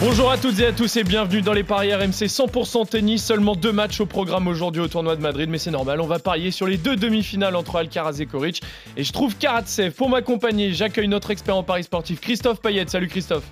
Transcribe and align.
Bonjour 0.00 0.30
à 0.30 0.38
toutes 0.38 0.58
et 0.60 0.66
à 0.66 0.72
tous 0.72 0.96
et 0.96 1.04
bienvenue 1.04 1.42
dans 1.42 1.52
les 1.52 1.62
paris 1.62 1.94
RMC 1.94 2.24
100% 2.24 2.88
tennis. 2.88 3.22
Seulement 3.22 3.54
deux 3.54 3.70
matchs 3.70 4.00
au 4.00 4.06
programme 4.06 4.48
aujourd'hui 4.48 4.80
au 4.80 4.88
tournoi 4.88 5.14
de 5.14 5.20
Madrid, 5.20 5.50
mais 5.50 5.58
c'est 5.58 5.70
normal. 5.70 6.00
On 6.00 6.06
va 6.06 6.18
parier 6.18 6.50
sur 6.50 6.66
les 6.66 6.78
deux 6.78 6.96
demi-finales 6.96 7.54
entre 7.54 7.76
Alcaraz 7.76 8.18
et 8.18 8.24
Koric. 8.24 8.62
Et 8.96 9.04
je 9.04 9.12
trouve 9.12 9.36
Karatsev 9.36 9.90
pour 9.90 10.08
m'accompagner. 10.08 10.72
J'accueille 10.72 11.06
notre 11.06 11.30
expert 11.30 11.54
en 11.54 11.62
paris 11.62 11.84
sportif, 11.84 12.18
Christophe 12.18 12.62
Payet. 12.62 12.86
Salut 12.88 13.08
Christophe. 13.08 13.44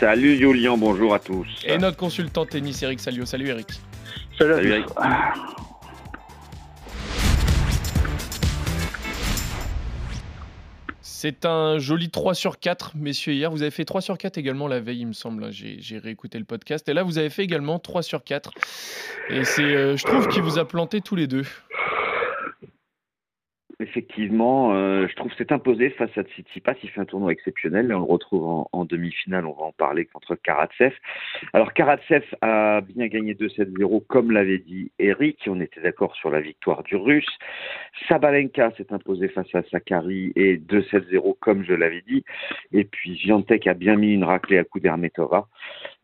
Salut 0.00 0.36
Julien, 0.36 0.76
bonjour 0.76 1.14
à 1.14 1.20
tous. 1.20 1.46
Et 1.64 1.78
notre 1.78 1.96
consultant 1.96 2.44
tennis, 2.44 2.82
Eric 2.82 2.98
Salio. 2.98 3.24
Salut 3.24 3.48
Eric. 3.48 3.68
Salut, 4.36 4.66
Eric. 4.66 4.86
C'est 11.22 11.46
un 11.46 11.78
joli 11.78 12.10
3 12.10 12.34
sur 12.34 12.58
4, 12.58 12.96
messieurs. 12.96 13.32
Hier, 13.32 13.48
vous 13.48 13.62
avez 13.62 13.70
fait 13.70 13.84
3 13.84 14.00
sur 14.00 14.18
4 14.18 14.38
également 14.38 14.66
la 14.66 14.80
veille, 14.80 15.02
il 15.02 15.06
me 15.06 15.12
semble. 15.12 15.52
J'ai 15.52 15.98
réécouté 15.98 16.36
le 16.36 16.44
podcast. 16.44 16.88
Et 16.88 16.94
là, 16.94 17.04
vous 17.04 17.16
avez 17.16 17.30
fait 17.30 17.44
également 17.44 17.78
3 17.78 18.02
sur 18.02 18.24
4. 18.24 18.50
Et 19.30 19.44
c'est, 19.44 19.62
euh, 19.62 19.96
je 19.96 20.02
trouve 20.02 20.26
qu'il 20.26 20.42
vous 20.42 20.58
a 20.58 20.66
planté 20.66 21.00
tous 21.00 21.14
les 21.14 21.28
deux. 21.28 21.44
Effectivement, 23.82 24.74
euh, 24.74 25.08
je 25.08 25.14
trouve 25.16 25.32
c'est 25.36 25.50
imposé 25.50 25.90
face 25.90 26.10
à 26.16 26.22
Tsitsipas. 26.22 26.74
Il 26.82 26.90
fait 26.90 27.00
un 27.00 27.04
tournoi 27.04 27.32
exceptionnel. 27.32 27.92
On 27.92 27.98
le 27.98 28.04
retrouve 28.04 28.66
en, 28.72 28.84
demi-finale. 28.84 29.46
On 29.46 29.52
va 29.52 29.64
en 29.64 29.72
parler 29.72 30.06
contre 30.06 30.36
Karatsev. 30.36 30.92
Alors 31.52 31.72
Karatsev 31.72 32.24
a 32.42 32.80
bien 32.80 33.08
gagné 33.08 33.34
2-7-0, 33.34 34.06
comme 34.06 34.30
l'avait 34.30 34.58
dit 34.58 34.92
Eric. 34.98 35.40
On 35.48 35.60
était 35.60 35.80
d'accord 35.80 36.14
sur 36.14 36.30
la 36.30 36.40
victoire 36.40 36.84
du 36.84 36.96
Russe. 36.96 37.38
Sabalenka 38.08 38.72
s'est 38.76 38.92
imposé 38.92 39.28
face 39.28 39.54
à 39.54 39.62
Sakari 39.64 40.32
et 40.34 40.56
2-7-0, 40.56 41.36
comme 41.40 41.64
je 41.64 41.74
l'avais 41.74 42.02
dit. 42.06 42.24
Et 42.72 42.84
puis 42.84 43.14
Viantec 43.14 43.66
a 43.66 43.74
bien 43.74 43.96
mis 43.96 44.12
une 44.12 44.24
raclée 44.24 44.58
à 44.58 44.64
coup 44.64 44.80
d'Hermetova. 44.80 45.46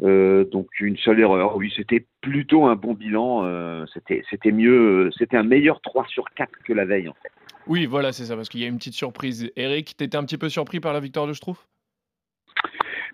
Euh, 0.03 0.45
donc 0.45 0.69
une 0.81 0.97
seule 0.99 1.21
erreur. 1.21 1.57
Oui, 1.57 1.73
c'était 1.75 2.07
plutôt 2.21 2.67
un 2.67 2.77
bon 2.77 2.95
bilan. 2.95 3.45
Euh, 3.45 3.85
c'était 3.93 4.23
c'était 4.31 4.53
mieux. 4.53 5.11
C'était 5.17 5.37
un 5.37 5.43
meilleur 5.43 5.81
3 5.81 6.07
sur 6.09 6.25
4 6.37 6.51
que 6.65 6.73
la 6.73 6.85
veille 6.85 7.09
en 7.09 7.15
fait. 7.15 7.31
Oui, 7.67 7.85
voilà, 7.85 8.13
c'est 8.13 8.25
ça, 8.25 8.35
parce 8.35 8.49
qu'il 8.49 8.61
y 8.61 8.65
a 8.65 8.69
une 8.69 8.79
petite 8.79 8.95
surprise. 8.95 9.53
Eric, 9.55 9.95
tu 9.97 10.05
étais 10.05 10.17
un 10.17 10.25
petit 10.25 10.39
peu 10.39 10.49
surpris 10.49 10.81
par 10.81 10.95
la 10.95 11.01
victoire 11.01 11.27
de 11.27 11.35
Schtroumpf? 11.35 11.67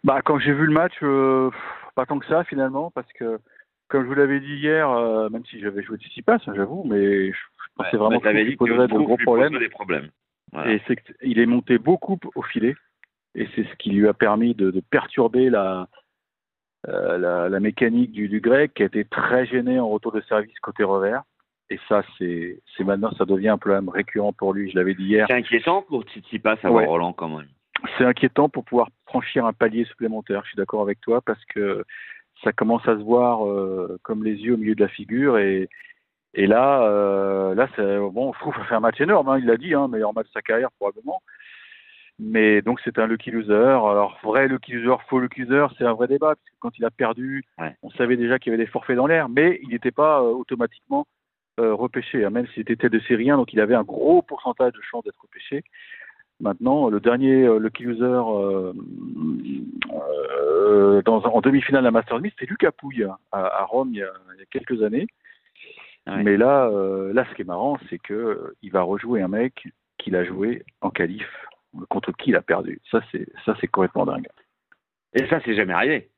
Bah, 0.05 0.21
Quand 0.25 0.39
j'ai 0.39 0.53
vu 0.53 0.67
le 0.67 0.73
match, 0.73 0.93
euh, 1.03 1.51
pas 1.97 2.07
tant 2.07 2.21
que 2.21 2.27
ça 2.27 2.45
finalement, 2.45 2.93
parce 2.93 3.13
que 3.15 3.41
comme 3.89 4.05
je 4.05 4.09
vous 4.09 4.15
l'avais 4.15 4.41
dit 4.41 4.55
hier, 4.55 4.89
euh, 4.91 5.29
même 5.29 5.45
si 5.47 5.61
j'avais 5.61 5.83
joué 5.83 5.99
Tsitsipas, 5.99 6.39
hein, 6.47 6.53
j'avoue, 6.55 6.85
mais 6.85 7.33
je 7.33 7.39
pensais 7.77 7.97
vraiment 7.97 8.21
qu'il 8.21 8.57
poserait 8.57 8.89
de 8.89 8.99
gros 8.99 9.17
problèmes. 9.17 9.59
Des 9.59 9.69
problèmes. 9.69 10.11
Et 10.67 10.81
c'est 10.87 10.97
qu'il 10.97 11.39
est 11.39 11.47
monté 11.47 11.79
beaucoup 11.79 12.19
au 12.35 12.43
filet, 12.43 12.77
et 13.35 13.49
c'est 13.55 13.65
ce 13.65 13.75
qui 13.77 13.91
lui 13.91 14.07
a 14.07 14.15
permis 14.15 14.55
de, 14.55 14.81
perturber 14.91 15.51
la, 15.51 15.89
euh, 16.89 17.19
la, 17.19 17.49
la, 17.49 17.61
mécanique 17.61 18.13
du, 18.13 18.29
du 18.29 18.41
grec, 18.41 18.73
qui 18.75 18.83
a 18.83 18.87
été 18.87 19.05
très 19.05 19.47
gêné 19.47 19.81
en 19.81 19.89
retour 19.89 20.13
de 20.13 20.21
service 20.23 20.59
côté 20.61 20.85
revers. 20.85 21.23
Et 21.71 21.79
ça, 21.89 22.03
c'est 22.19 22.61
maintenant, 22.81 23.11
ça 23.17 23.25
devient 23.25 23.49
un 23.49 23.59
problème 23.59 23.89
récurrent 23.89 24.33
pour 24.33 24.53
lui. 24.53 24.71
Je 24.71 24.77
l'avais 24.77 24.95
dit 24.95 25.05
hier. 25.05 25.27
C'est 25.29 25.37
inquiétant 25.37 25.83
pour 25.83 26.05
Tsitsipas 26.05 26.57
à 26.63 26.71
ouais. 26.71 26.85
Roland 26.85 27.13
quand 27.13 27.29
même. 27.29 27.49
C'est 27.97 28.05
inquiétant 28.05 28.49
pour 28.49 28.65
pouvoir 28.65 28.89
franchir 29.07 29.47
un 29.47 29.53
palier 29.53 29.85
supplémentaire. 29.87 30.43
Je 30.45 30.51
suis 30.51 30.57
d'accord 30.57 30.83
avec 30.83 31.01
toi 31.01 31.21
parce 31.23 31.43
que 31.47 31.85
ça 32.43 32.53
commence 32.53 32.87
à 32.87 32.97
se 32.97 33.03
voir 33.03 33.47
euh, 33.47 33.99
comme 34.03 34.25
les 34.25 34.35
yeux 34.35 34.55
au 34.55 34.57
milieu 34.57 34.75
de 34.75 34.83
la 34.83 34.89
figure 34.89 35.39
et 35.39 35.69
et 36.35 36.47
là, 36.47 36.83
euh, 36.83 37.55
là, 37.55 37.69
c'est 37.77 37.99
bon. 37.99 38.33
Je 38.33 38.39
trouve 38.41 38.55
fait 38.69 38.75
un 38.75 38.81
match 38.81 39.01
énorme. 39.01 39.29
Hein, 39.29 39.39
il 39.39 39.47
l'a 39.47 39.57
dit, 39.57 39.75
hein, 39.75 39.89
meilleur 39.89 40.13
match 40.15 40.27
de 40.27 40.33
sa 40.33 40.43
carrière 40.43 40.71
probablement. 40.73 41.23
Mais 42.21 42.63
donc 42.63 42.81
c'est 42.85 42.99
un 42.99 43.07
lucky 43.07 43.31
loser. 43.33 43.53
Alors 43.53 44.19
vrai 44.23 44.47
lucky 44.47 44.73
loser, 44.73 45.03
faux 45.09 45.19
lucky 45.19 45.43
loser, 45.43 45.67
c'est 45.77 45.85
un 45.85 45.95
vrai 45.95 46.07
débat. 46.07 46.35
Parce 46.37 46.51
que 46.51 46.57
quand 46.61 46.79
il 46.79 46.85
a 46.85 46.91
perdu, 46.91 47.43
ouais. 47.59 47.75
on 47.83 47.91
savait 47.91 48.17
déjà 48.17 48.39
qu'il 48.39 48.53
y 48.53 48.55
avait 48.55 48.65
des 48.65 48.71
forfaits 48.71 48.97
dans 48.97 49.09
l'air, 49.09 49.29
mais 49.29 49.59
il 49.63 49.71
n'était 49.71 49.91
pas 49.91 50.21
euh, 50.21 50.31
automatiquement 50.31 51.07
euh, 51.59 51.75
repêché, 51.75 52.25
hein, 52.25 52.31
même 52.31 52.47
s'il 52.49 52.71
était 52.71 52.89
de 52.89 53.01
série 53.01 53.31
1, 53.31 53.37
donc 53.37 53.53
il 53.53 53.61
avait 53.61 53.75
un 53.75 53.83
gros 53.83 54.23
pourcentage 54.23 54.73
de 54.73 54.81
chances 54.83 55.05
d'être 55.05 55.21
repêché. 55.21 55.65
Maintenant, 56.41 56.89
le 56.89 57.01
dernier, 57.01 57.45
euh, 57.45 57.59
le 57.59 57.71
loser 57.81 58.05
euh, 58.05 58.73
euh, 60.51 61.03
dans, 61.03 61.23
en 61.25 61.41
demi-finale 61.41 61.87
à 61.87 61.91
Masters 61.91 62.21
1000, 62.21 62.33
c'était 62.33 62.51
Lucas 62.51 62.73
Pouille 62.73 63.05
à, 63.05 63.39
à 63.39 63.65
Rome 63.65 63.91
il 63.93 63.99
y, 63.99 64.03
a, 64.03 64.13
il 64.35 64.41
y, 64.41 64.43
a, 64.43 64.47
quelques 64.51 64.83
années. 64.83 65.07
Ouais. 66.07 66.23
Mais 66.23 66.37
là, 66.37 66.67
euh, 66.67 67.13
là, 67.13 67.27
ce 67.31 67.35
qui 67.35 67.43
est 67.43 67.47
marrant, 67.47 67.79
c'est 67.89 67.99
que 67.99 68.55
il 68.63 68.71
va 68.71 68.83
rejouer 68.83 69.23
un 69.23 69.29
mec 69.29 69.69
qu'il 69.99 70.17
a 70.17 70.25
joué 70.25 70.65
en 70.81 70.91
qualif 70.91 71.27
contre 71.89 72.13
qui 72.13 72.31
il 72.31 72.37
a 72.37 72.43
perdu. 72.43 72.81
Ça, 72.91 73.01
c'est 73.11 73.27
ça, 73.45 73.57
c'est 73.61 73.69
complètement 73.69 74.07
dingue. 74.07 74.29
Et 75.15 75.27
ça, 75.29 75.41
c'est 75.45 75.55
jamais 75.55 75.73
arrivé. 75.73 76.11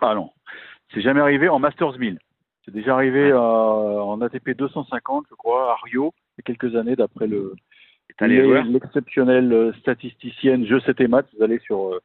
Ah 0.00 0.14
non, 0.14 0.30
c'est 0.92 1.00
jamais 1.00 1.20
arrivé 1.20 1.48
en 1.48 1.58
Masters 1.58 1.98
1000. 1.98 2.18
C'est 2.64 2.72
déjà 2.72 2.94
arrivé 2.94 3.30
euh, 3.30 4.02
en 4.02 4.20
ATP 4.20 4.50
250, 4.50 5.26
je 5.30 5.34
crois, 5.34 5.72
à 5.72 5.76
Rio, 5.84 6.14
il 6.14 6.40
y 6.40 6.52
a 6.52 6.54
quelques 6.54 6.76
années, 6.76 6.96
d'après 6.96 7.26
le 7.26 7.54
l'exceptionnelle 8.20 9.52
euh, 9.52 9.72
statisticienne 9.74 10.66
Je 10.66 10.78
sais 10.80 11.08
maths. 11.08 11.26
Vous 11.36 11.42
allez 11.42 11.58
sur, 11.60 11.94
euh, 11.94 12.00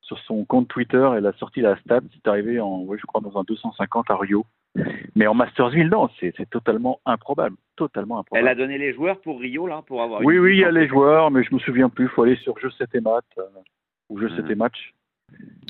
sur 0.00 0.18
son 0.20 0.44
compte 0.44 0.68
Twitter, 0.68 1.08
elle 1.16 1.26
a 1.26 1.32
sorti 1.34 1.60
la 1.60 1.76
stat. 1.80 2.00
C'est 2.12 2.28
arrivé, 2.28 2.60
en, 2.60 2.80
ouais, 2.80 2.98
je 2.98 3.06
crois, 3.06 3.20
dans 3.20 3.38
un 3.38 3.44
250 3.44 4.10
à 4.10 4.16
Rio. 4.16 4.46
Mais 5.16 5.26
en 5.26 5.34
Masters 5.34 5.72
1000, 5.72 5.88
non, 5.88 6.08
c'est 6.20 6.48
totalement 6.50 7.00
improbable. 7.04 7.56
Totalement 7.76 8.20
improbable. 8.20 8.46
Elle 8.46 8.50
a 8.50 8.54
donné 8.54 8.78
les 8.78 8.92
joueurs 8.94 9.20
pour 9.20 9.40
Rio, 9.40 9.66
là, 9.66 9.82
pour 9.86 10.02
avoir. 10.02 10.20
Oui, 10.22 10.38
oui, 10.38 10.56
il 10.56 10.60
y 10.60 10.64
a 10.64 10.70
les 10.70 10.86
joueurs, 10.86 11.30
mais 11.30 11.42
je 11.42 11.54
me 11.54 11.58
souviens 11.58 11.88
plus. 11.88 12.04
Il 12.04 12.10
faut 12.10 12.22
aller 12.22 12.36
sur 12.36 12.58
Je 12.58 12.68
sais 12.70 13.00
maths 13.00 13.24
euh, 13.38 13.42
ou 14.08 14.18
Je 14.18 14.28
sais 14.28 14.54
match. 14.54 14.94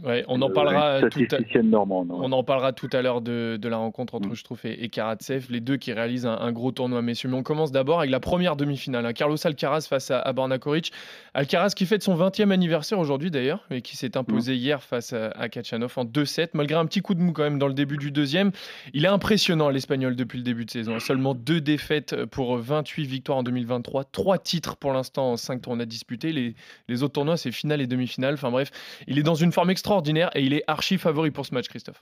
Ouais, 0.05 0.25
on 0.29 0.41
en 0.41 0.51
parlera 0.51 1.09
tout 1.11 1.27
à... 1.31 1.63
normande, 1.63 2.11
on 2.11 2.33
en 2.33 2.43
parlera 2.43 2.73
tout 2.73 2.89
à 2.93 3.03
l'heure 3.03 3.21
de, 3.21 3.59
de, 3.61 3.69
la 3.69 3.77
rencontre 3.77 4.15
entre 4.15 4.31
mm. 4.31 4.35
Schtroumpf 4.35 4.65
et, 4.65 4.83
et 4.85 4.89
Karatsev, 4.89 5.47
les 5.51 5.61
deux 5.61 5.77
qui 5.77 5.93
réalisent 5.93 6.27
un, 6.27 6.39
un, 6.39 6.53
gros 6.53 6.73
tournoi, 6.73 7.03
messieurs. 7.03 7.29
Mais 7.29 7.37
on 7.37 7.43
commence 7.43 7.73
d'abord 7.73 7.99
avec 7.99 8.11
la 8.11 8.21
première 8.21 8.57
demi-finale. 8.57 9.05
Hein. 9.05 9.13
Carlos 9.13 9.37
Alcaraz 9.45 9.87
face 9.89 10.11
à, 10.11 10.21
à 10.21 10.33
Borna 10.33 10.59
Koric. 10.59 10.93
Alcaraz 11.35 11.71
qui 11.77 11.87
fête 11.87 12.03
son 12.03 12.17
20e 12.17 12.51
anniversaire 12.51 12.99
aujourd'hui 12.99 13.31
d'ailleurs, 13.31 13.67
et 13.71 13.83
qui 13.83 13.97
s'est 13.97 14.17
imposé 14.17 14.53
mm. 14.53 14.57
hier 14.57 14.83
face 14.83 15.13
à, 15.13 15.31
à 15.31 15.49
Kachanov 15.49 15.93
en 15.97 16.05
2-7, 16.05 16.51
malgré 16.55 16.77
un 16.77 16.87
petit 16.87 17.03
coup 17.03 17.15
de 17.15 17.21
mou 17.21 17.33
quand 17.33 17.43
même 17.43 17.59
dans 17.59 17.69
le 17.69 17.75
début 17.75 17.99
du 17.99 18.11
deuxième. 18.11 18.53
Il 18.95 19.05
est 19.05 19.09
impressionnant 19.09 19.69
l'Espagnol 19.69 20.17
depuis 20.17 20.39
le 20.39 20.45
début 20.45 20.65
de 20.65 20.71
saison. 20.71 20.99
Seulement 20.99 21.35
deux 21.35 21.61
défaites 21.61 22.25
pour 22.27 22.57
28 22.57 23.05
victoires 23.05 23.39
en 23.39 23.43
2023, 23.43 24.05
trois 24.05 24.39
titres 24.39 24.77
pour 24.77 24.93
l'instant 24.93 25.33
en 25.33 25.37
5 25.37 25.61
tournois 25.61 25.85
disputés. 25.85 26.33
Les, 26.33 26.55
les 26.89 27.03
autres 27.03 27.15
tournois, 27.15 27.37
c'est 27.37 27.53
finale 27.53 27.81
et 27.81 27.87
demi-finale. 27.87 28.35
Enfin 28.35 28.51
bref, 28.51 28.71
il 29.07 29.19
est 29.19 29.23
dans 29.23 29.35
une 29.35 29.50
forme 29.53 29.71
extraordinaire 29.71 30.31
et 30.35 30.43
il 30.43 30.55
est 30.55 30.65
archi 30.67 30.99
favori 30.99 31.31
pour 31.31 31.47
ce 31.47 31.55
match, 31.55 31.69
Christophe. 31.69 32.01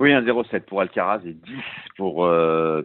Oui, 0.00 0.12
un 0.12 0.22
0-7 0.22 0.60
pour 0.60 0.80
Alcaraz 0.80 1.20
et 1.26 1.34
10 1.34 1.52
pour 1.96 2.24
euh. 2.24 2.82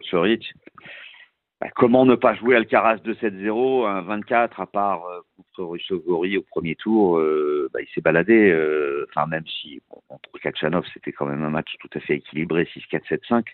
Bah, 1.60 1.68
comment 1.74 2.04
ne 2.04 2.16
pas 2.16 2.34
jouer 2.34 2.54
Alcaraz 2.54 2.96
2-7-0, 2.96 3.86
un 3.86 4.02
24 4.02 4.60
à 4.60 4.66
part 4.66 5.06
euh, 5.06 5.20
contre 5.36 5.70
Russo 5.70 5.98
Gori 6.06 6.36
au 6.36 6.42
premier 6.42 6.74
tour, 6.74 7.16
euh, 7.18 7.70
bah, 7.72 7.80
il 7.80 7.88
s'est 7.94 8.02
baladé. 8.02 8.50
euh, 8.50 9.06
Enfin, 9.08 9.26
même 9.26 9.46
si 9.46 9.80
contre 10.08 10.28
Kachanov, 10.42 10.84
c'était 10.92 11.12
quand 11.12 11.24
même 11.24 11.42
un 11.42 11.48
match 11.48 11.74
tout 11.80 11.88
à 11.94 12.00
fait 12.00 12.16
équilibré, 12.16 12.68
6-4-7-5. 12.92 13.44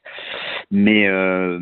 Mais 0.72 1.06
euh, 1.06 1.60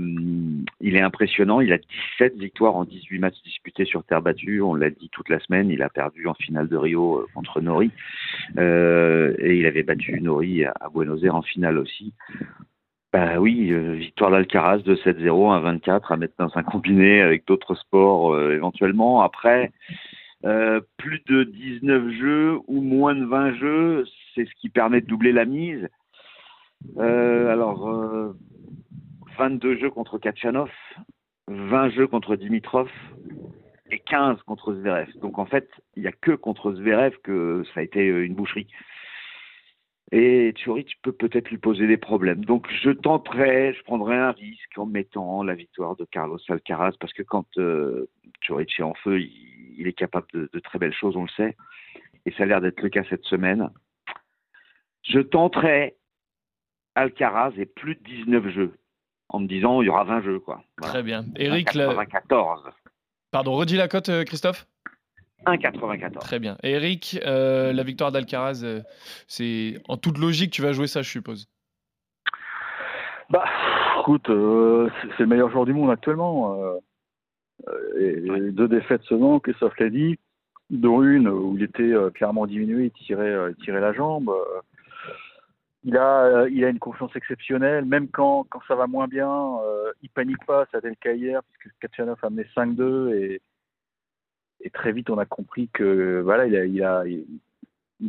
il 0.80 0.96
est 0.96 1.02
impressionnant. 1.02 1.60
Il 1.60 1.74
a 1.74 1.78
17 2.18 2.36
victoires 2.38 2.76
en 2.76 2.84
18 2.84 3.18
matchs 3.18 3.42
disputés 3.44 3.84
sur 3.84 4.02
terre 4.04 4.22
battue. 4.22 4.62
On 4.62 4.74
l'a 4.74 4.88
dit 4.88 5.10
toute 5.10 5.28
la 5.28 5.40
semaine. 5.40 5.68
Il 5.68 5.82
a 5.82 5.90
perdu 5.90 6.26
en 6.26 6.34
finale 6.34 6.68
de 6.68 6.76
Rio 6.76 7.18
euh, 7.18 7.26
contre 7.34 7.60
Nori. 7.60 7.90
Et 8.56 9.56
il 9.58 9.66
avait 9.66 9.82
battu 9.82 10.18
Nori 10.22 10.64
à 10.64 10.88
Buenos 10.94 11.22
Aires 11.22 11.36
en 11.36 11.42
finale 11.42 11.76
aussi. 11.76 12.14
Bah 13.12 13.40
oui, 13.40 13.72
euh, 13.72 13.94
victoire 13.94 14.30
d'Alcaraz 14.30 14.78
de 14.78 14.94
7-0, 14.94 15.50
un 15.50 15.58
24 15.58 16.12
à 16.12 16.16
mettre 16.16 16.34
dans 16.38 16.56
un 16.56 16.62
combiné 16.62 17.20
avec 17.20 17.44
d'autres 17.44 17.74
sports 17.74 18.32
euh, 18.32 18.54
éventuellement. 18.54 19.22
Après, 19.22 19.72
euh, 20.44 20.80
plus 20.96 21.20
de 21.26 21.42
19 21.42 22.10
jeux 22.12 22.58
ou 22.68 22.80
moins 22.80 23.16
de 23.16 23.24
20 23.24 23.54
jeux, 23.54 24.04
c'est 24.34 24.44
ce 24.44 24.54
qui 24.60 24.68
permet 24.68 25.00
de 25.00 25.06
doubler 25.06 25.32
la 25.32 25.44
mise. 25.44 25.88
Alors, 26.98 28.34
22 29.38 29.78
jeux 29.78 29.90
contre 29.90 30.18
Kachanov, 30.18 30.70
20 31.48 31.90
jeux 31.90 32.06
contre 32.06 32.36
Dimitrov 32.36 32.88
et 33.90 33.98
15 33.98 34.40
contre 34.46 34.72
Zverev. 34.74 35.08
Donc 35.20 35.38
en 35.38 35.46
fait, 35.46 35.68
il 35.96 36.02
n'y 36.02 36.08
a 36.08 36.12
que 36.12 36.32
contre 36.32 36.72
Zverev 36.74 37.16
que 37.24 37.64
ça 37.74 37.80
a 37.80 37.82
été 37.82 38.06
une 38.06 38.34
boucherie 38.34 38.68
et 40.12 40.52
Tchoric 40.56 40.96
peut 41.02 41.12
peut-être 41.12 41.50
lui 41.50 41.58
poser 41.58 41.86
des 41.86 41.96
problèmes. 41.96 42.44
Donc 42.44 42.66
je 42.82 42.90
tenterai, 42.90 43.74
je 43.74 43.82
prendrai 43.84 44.16
un 44.16 44.32
risque 44.32 44.76
en 44.76 44.86
mettant 44.86 45.42
la 45.42 45.54
victoire 45.54 45.96
de 45.96 46.04
Carlos 46.04 46.38
Alcaraz 46.48 46.92
parce 46.98 47.12
que 47.12 47.22
quand 47.22 47.46
euh, 47.58 48.08
est 48.58 48.82
en 48.82 48.94
feu, 48.94 49.20
il, 49.20 49.76
il 49.78 49.86
est 49.86 49.92
capable 49.92 50.26
de, 50.34 50.50
de, 50.52 50.58
très 50.58 50.78
belles 50.78 50.94
choses, 50.94 51.16
on 51.16 51.22
le 51.22 51.28
sait. 51.36 51.56
et 52.26 52.32
ça 52.32 52.42
a 52.42 52.46
l'air 52.46 52.60
d'être 52.60 52.80
le 52.82 52.88
cas 52.88 53.04
cette 53.08 53.24
semaine, 53.24 53.70
je 55.02 55.20
tenterai 55.20 55.96
Alcaraz 56.96 57.52
et 57.56 57.66
plus 57.66 57.94
de 57.94 58.02
19 58.02 58.48
jeux, 58.48 58.74
en 59.28 59.40
me 59.40 59.46
disant 59.46 59.80
il 59.80 59.86
y 59.86 59.88
aura 59.88 60.04
20 60.04 60.22
jeux. 60.22 60.40
Quoi. 60.40 60.62
Très 60.82 61.02
bien. 61.02 61.24
Eric, 61.36 61.70
94. 61.70 62.64
Pardon, 63.30 63.52
redis 63.52 63.76
la 63.76 63.86
cote, 63.86 64.08
euh, 64.08 64.24
Christophe 64.24 64.66
1,94. 65.46 66.18
Très 66.20 66.38
bien. 66.38 66.56
Eric, 66.62 67.18
euh, 67.24 67.72
la 67.72 67.82
victoire 67.82 68.12
d'Alcaraz, 68.12 68.62
euh, 68.64 68.80
c'est 69.26 69.82
en 69.88 69.96
toute 69.96 70.18
logique, 70.18 70.50
tu 70.52 70.62
vas 70.62 70.72
jouer 70.72 70.86
ça, 70.86 71.02
je 71.02 71.10
suppose. 71.10 71.48
Bah, 73.30 73.44
écoute, 74.00 74.26
c'est 74.26 75.20
le 75.20 75.26
meilleur 75.26 75.50
joueur 75.50 75.64
du 75.64 75.72
monde 75.72 75.90
actuellement. 75.90 76.58
et, 77.98 78.50
deux 78.50 78.68
défaites 78.68 79.02
seulement, 79.04 79.38
Christophe 79.40 79.78
l'a 79.78 79.90
dit. 79.90 80.18
Dont 80.68 81.02
une 81.02 81.26
où 81.28 81.56
il 81.56 81.64
était 81.64 81.92
clairement 82.14 82.46
diminué, 82.46 82.86
il 82.86 83.04
tirait, 83.04 83.52
tirait 83.64 83.80
la 83.80 83.92
jambe 83.92 84.32
il 85.84 85.96
a, 85.96 86.24
euh, 86.24 86.50
il 86.50 86.64
a 86.64 86.68
une 86.68 86.78
confiance 86.78 87.14
exceptionnelle, 87.16 87.84
même 87.84 88.08
quand, 88.08 88.44
quand 88.50 88.60
ça 88.68 88.74
va 88.74 88.86
moins 88.86 89.08
bien, 89.08 89.30
euh, 89.64 89.92
il 90.02 90.10
panique 90.10 90.44
pas, 90.46 90.66
ça 90.70 90.76
a 90.76 90.78
été 90.78 90.88
le 90.88 90.94
cas 90.96 91.12
hier, 91.12 91.40
puisque 91.58 91.78
Kachanov 91.80 92.18
a 92.22 92.26
amené 92.26 92.46
5-2 92.54 93.14
et, 93.14 93.40
et 94.62 94.70
très 94.70 94.92
vite 94.92 95.10
on 95.10 95.18
a 95.18 95.26
compris 95.26 95.68
que 95.72 96.20
voilà, 96.22 96.46
il 96.46 96.82
a, 96.82 97.04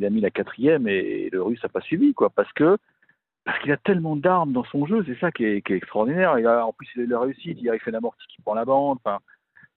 mis 0.10 0.22
la 0.22 0.32
quatrième 0.32 0.88
et, 0.88 1.30
le 1.32 1.42
russe 1.42 1.62
n'a 1.64 1.70
pas 1.70 1.82
suivi, 1.82 2.14
quoi, 2.14 2.30
parce 2.30 2.52
que 2.54 2.78
parce 3.44 3.58
qu'il 3.60 3.72
a 3.72 3.78
tellement 3.78 4.16
d'armes 4.16 4.54
dans 4.54 4.64
son 4.66 4.86
jeu, 4.86 5.04
c'est 5.08 5.18
ça 5.20 5.32
qui 5.32 5.46
est, 5.46 5.64
qui 5.64 5.74
extraordinaire. 5.74 6.38
Il 6.38 6.46
a, 6.46 6.64
en 6.64 6.74
plus, 6.74 6.88
il 6.96 7.12
a 7.12 7.20
réussi, 7.20 7.58
il 7.60 7.80
fait 7.80 7.90
l'amorti 7.90 8.24
qui 8.28 8.40
prend 8.44 8.54
la 8.54 8.66
bande, 8.66 9.00
enfin, 9.04 9.18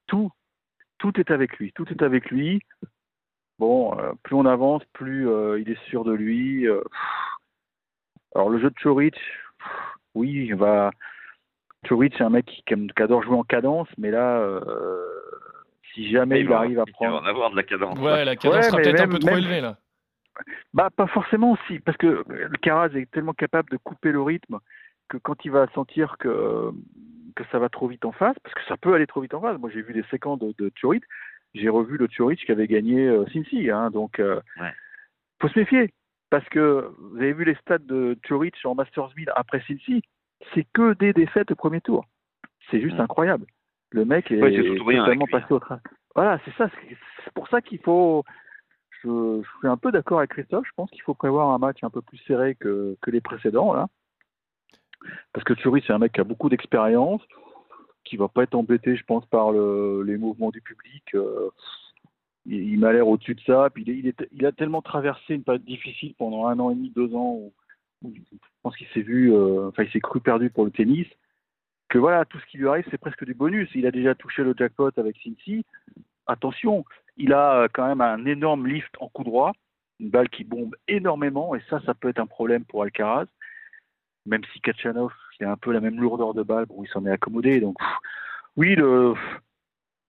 tout, 0.06 0.30
tout 0.98 1.18
est 1.18 1.30
avec 1.30 1.56
lui, 1.56 1.72
tout 1.72 1.86
est 1.88 2.02
avec 2.02 2.30
lui. 2.30 2.60
Bon, 3.58 3.98
euh, 3.98 4.12
plus 4.22 4.34
on 4.34 4.44
avance, 4.44 4.82
plus 4.92 5.26
il 5.58 5.70
est 5.70 5.82
sûr 5.88 6.04
de 6.04 6.12
lui. 6.12 6.66
Alors 8.34 8.50
le 8.50 8.58
jeu 8.58 8.68
de 8.68 8.74
Chorich, 8.82 9.18
oui, 10.14 10.46
il 10.48 10.54
va. 10.56 10.90
Chorich, 11.86 12.14
c'est 12.16 12.24
un 12.24 12.30
mec 12.30 12.46
qui, 12.46 12.74
adore 12.96 13.22
jouer 13.22 13.36
en 13.36 13.44
cadence, 13.44 13.88
mais 13.98 14.10
là, 14.10 14.38
euh, 14.38 15.13
si 15.94 16.10
jamais 16.10 16.40
il, 16.40 16.52
arrive 16.52 16.80
à 16.80 16.84
prendre. 16.86 17.18
Il 17.18 17.22
va 17.22 17.26
en 17.26 17.30
avoir 17.30 17.50
de 17.50 17.56
la 17.56 17.62
cadence. 17.62 17.98
Ouais, 17.98 18.24
la 18.24 18.36
cadence 18.36 18.66
sera 18.66 18.78
peut-être 18.78 19.00
un 19.00 19.08
peu 19.08 19.18
trop 19.18 19.36
élevée 19.36 19.60
là. 19.60 19.78
Bah, 20.72 20.90
pas 20.94 21.06
forcément 21.06 21.52
aussi, 21.52 21.78
parce 21.78 21.96
que 21.96 22.24
le 22.26 22.58
Caraz 22.58 22.96
est 22.96 23.08
tellement 23.12 23.34
capable 23.34 23.70
de 23.70 23.76
couper 23.76 24.10
le 24.10 24.20
rythme 24.20 24.58
que 25.08 25.16
quand 25.16 25.44
il 25.44 25.52
va 25.52 25.68
sentir 25.74 26.16
que, 26.18 26.72
que 27.36 27.44
ça 27.52 27.60
va 27.60 27.68
trop 27.68 27.86
vite 27.86 28.04
en 28.04 28.10
face, 28.10 28.36
parce 28.42 28.54
que 28.54 28.62
ça 28.66 28.76
peut 28.76 28.94
aller 28.94 29.06
trop 29.06 29.20
vite 29.20 29.34
en 29.34 29.40
face. 29.40 29.58
Moi, 29.58 29.70
j'ai 29.72 29.82
vu 29.82 29.92
des 29.92 30.02
séquences 30.10 30.40
de, 30.40 30.52
de 30.58 30.70
j'ai 31.54 31.68
revu 31.68 31.96
le 31.96 32.08
Chorich 32.08 32.44
qui 32.44 32.52
avait 32.52 32.66
gagné 32.66 33.06
euh, 33.06 33.24
Cincy, 33.32 33.70
hein, 33.70 33.90
donc 33.90 34.18
euh, 34.18 34.40
faut 35.40 35.48
se 35.48 35.58
méfier. 35.58 35.92
Parce 36.30 36.48
que 36.48 36.90
vous 36.98 37.18
avez 37.18 37.32
vu 37.32 37.44
les 37.44 37.54
stats 37.56 37.78
de 37.78 38.18
Chorich 38.26 38.56
en 38.64 38.74
Masters 38.74 39.10
1000 39.16 39.30
après 39.36 39.62
Cincy, 39.66 40.02
c'est 40.52 40.66
que 40.72 40.94
des 40.94 41.12
défaites 41.12 41.52
au 41.52 41.54
premier 41.54 41.80
tour. 41.80 42.04
C'est 42.70 42.80
juste 42.80 42.98
incroyable. 42.98 43.46
Le 43.94 44.04
mec 44.04 44.28
est, 44.32 44.40
totalement 44.40 45.26
passé 45.30 45.54
au 45.54 45.60
train. 45.60 45.78
Voilà, 46.16 46.40
c'est 46.44 46.52
ça. 46.56 46.68
C'est 47.22 47.32
pour 47.32 47.46
ça 47.48 47.62
qu'il 47.62 47.78
faut. 47.78 48.24
Je, 49.04 49.40
suis 49.58 49.68
un 49.68 49.76
peu 49.76 49.92
d'accord 49.92 50.18
avec 50.18 50.30
Christophe. 50.30 50.66
Je 50.66 50.72
pense 50.74 50.90
qu'il 50.90 51.02
faut 51.02 51.14
prévoir 51.14 51.50
un 51.50 51.58
match 51.58 51.78
un 51.82 51.90
peu 51.90 52.02
plus 52.02 52.18
serré 52.26 52.56
que, 52.56 52.96
les 53.06 53.20
précédents 53.20 53.72
là. 53.72 53.86
Parce 55.32 55.44
que 55.44 55.54
Chorich, 55.54 55.84
c'est 55.86 55.92
un 55.92 55.98
mec 55.98 56.12
qui 56.12 56.20
a 56.20 56.24
beaucoup 56.24 56.48
d'expérience, 56.48 57.22
qui 58.04 58.16
va 58.16 58.26
pas 58.26 58.42
être 58.42 58.56
embêté, 58.56 58.96
je 58.96 59.04
pense, 59.04 59.24
par 59.26 59.52
les 59.52 60.16
mouvements 60.16 60.50
du 60.50 60.60
public. 60.60 61.04
Euh, 61.14 61.50
il, 62.46 62.80
m'a 62.80 62.92
l'air 62.92 63.06
au-dessus 63.06 63.36
de 63.36 63.42
ça. 63.42 63.68
Puis 63.72 63.84
il, 63.86 64.12
il, 64.32 64.46
a 64.46 64.50
tellement 64.50 64.82
traversé 64.82 65.34
une 65.34 65.44
période 65.44 65.64
difficile 65.64 66.14
pendant 66.18 66.48
un 66.48 66.58
an 66.58 66.70
et 66.72 66.74
demi, 66.74 66.90
deux 66.90 67.14
ans, 67.14 67.34
où, 67.34 67.52
je 68.12 68.20
pense 68.62 68.76
qu'il 68.76 68.88
s'est 68.88 69.02
vu, 69.02 69.32
euh, 69.32 69.68
enfin 69.68 69.84
il 69.84 69.90
s'est 69.90 70.00
cru 70.00 70.20
perdu 70.20 70.50
pour 70.50 70.64
le 70.64 70.72
tennis. 70.72 71.06
Que 71.94 71.98
voilà, 72.00 72.24
tout 72.24 72.40
ce 72.40 72.46
qui 72.46 72.58
lui 72.58 72.66
arrive, 72.66 72.84
c'est 72.90 72.98
presque 72.98 73.24
du 73.24 73.34
bonus. 73.34 73.70
Il 73.72 73.86
a 73.86 73.92
déjà 73.92 74.16
touché 74.16 74.42
le 74.42 74.52
jackpot 74.58 74.90
avec 74.96 75.16
Cincy. 75.22 75.64
Attention, 76.26 76.84
il 77.16 77.32
a 77.32 77.54
euh, 77.54 77.68
quand 77.72 77.86
même 77.86 78.00
un 78.00 78.24
énorme 78.26 78.66
lift 78.66 78.92
en 78.98 79.08
coup 79.08 79.22
droit, 79.22 79.52
une 80.00 80.10
balle 80.10 80.28
qui 80.28 80.42
bombe 80.42 80.74
énormément, 80.88 81.54
et 81.54 81.60
ça, 81.70 81.80
ça 81.86 81.94
peut 81.94 82.08
être 82.08 82.18
un 82.18 82.26
problème 82.26 82.64
pour 82.64 82.82
Alcaraz. 82.82 83.26
Même 84.26 84.42
si 84.52 84.60
Kachanov, 84.60 85.12
il 85.38 85.46
a 85.46 85.52
un 85.52 85.56
peu 85.56 85.72
la 85.72 85.78
même 85.78 86.00
lourdeur 86.00 86.34
de 86.34 86.42
balle, 86.42 86.66
bon, 86.66 86.82
il 86.82 86.88
s'en 86.88 87.06
est 87.06 87.12
accommodé. 87.12 87.60
Donc, 87.60 87.76
oui, 88.56 88.74
le, 88.74 89.14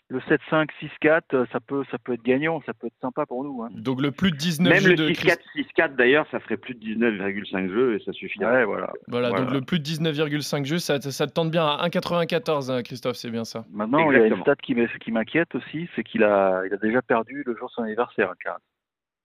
le 0.09 0.19
7-5, 0.19 0.69
6-4, 1.01 1.21
euh, 1.33 1.45
ça 1.51 1.59
peut, 1.59 1.83
ça 1.89 1.97
peut 1.97 2.13
être 2.13 2.23
gagnant, 2.23 2.61
ça 2.65 2.73
peut 2.73 2.87
être 2.87 2.99
sympa 3.01 3.25
pour 3.25 3.43
nous. 3.43 3.63
Hein. 3.63 3.69
Donc 3.73 4.01
le 4.01 4.11
plus 4.11 4.31
de 4.31 4.37
19 4.37 4.71
Même 4.71 4.81
jeux 4.81 4.95
le 4.95 5.09
6-4, 5.09 5.37
6-4 5.77 5.95
d'ailleurs, 5.95 6.27
ça 6.29 6.39
ferait 6.39 6.57
plus 6.57 6.75
de 6.75 6.79
19,5 6.79 7.69
jeux 7.69 7.95
et 7.95 8.03
ça 8.05 8.13
suffirait. 8.13 8.45
Ouais, 8.45 8.65
voilà. 8.65 8.93
voilà. 9.07 9.31
donc 9.31 9.51
le 9.51 9.61
plus 9.61 9.79
de 9.79 9.85
19,5 9.85 10.65
jeux, 10.65 10.77
ça, 10.77 11.01
ça, 11.01 11.27
te 11.27 11.33
tente 11.33 11.49
bien 11.49 11.65
à 11.65 11.87
1,94, 11.87 12.71
hein, 12.71 12.83
Christophe, 12.83 13.15
c'est 13.15 13.31
bien 13.31 13.45
ça. 13.45 13.65
Maintenant, 13.71 14.11
il 14.11 14.17
y 14.17 14.21
a 14.21 14.27
une 14.27 14.41
stat 14.41 14.55
qui 14.57 15.11
m'inquiète 15.11 15.55
aussi, 15.55 15.89
c'est 15.95 16.03
qu'il 16.03 16.23
a, 16.23 16.61
il 16.65 16.73
a 16.73 16.77
déjà 16.77 17.01
perdu 17.01 17.43
le 17.45 17.55
jour 17.55 17.67
de 17.69 17.73
son 17.73 17.83
anniversaire. 17.83 18.33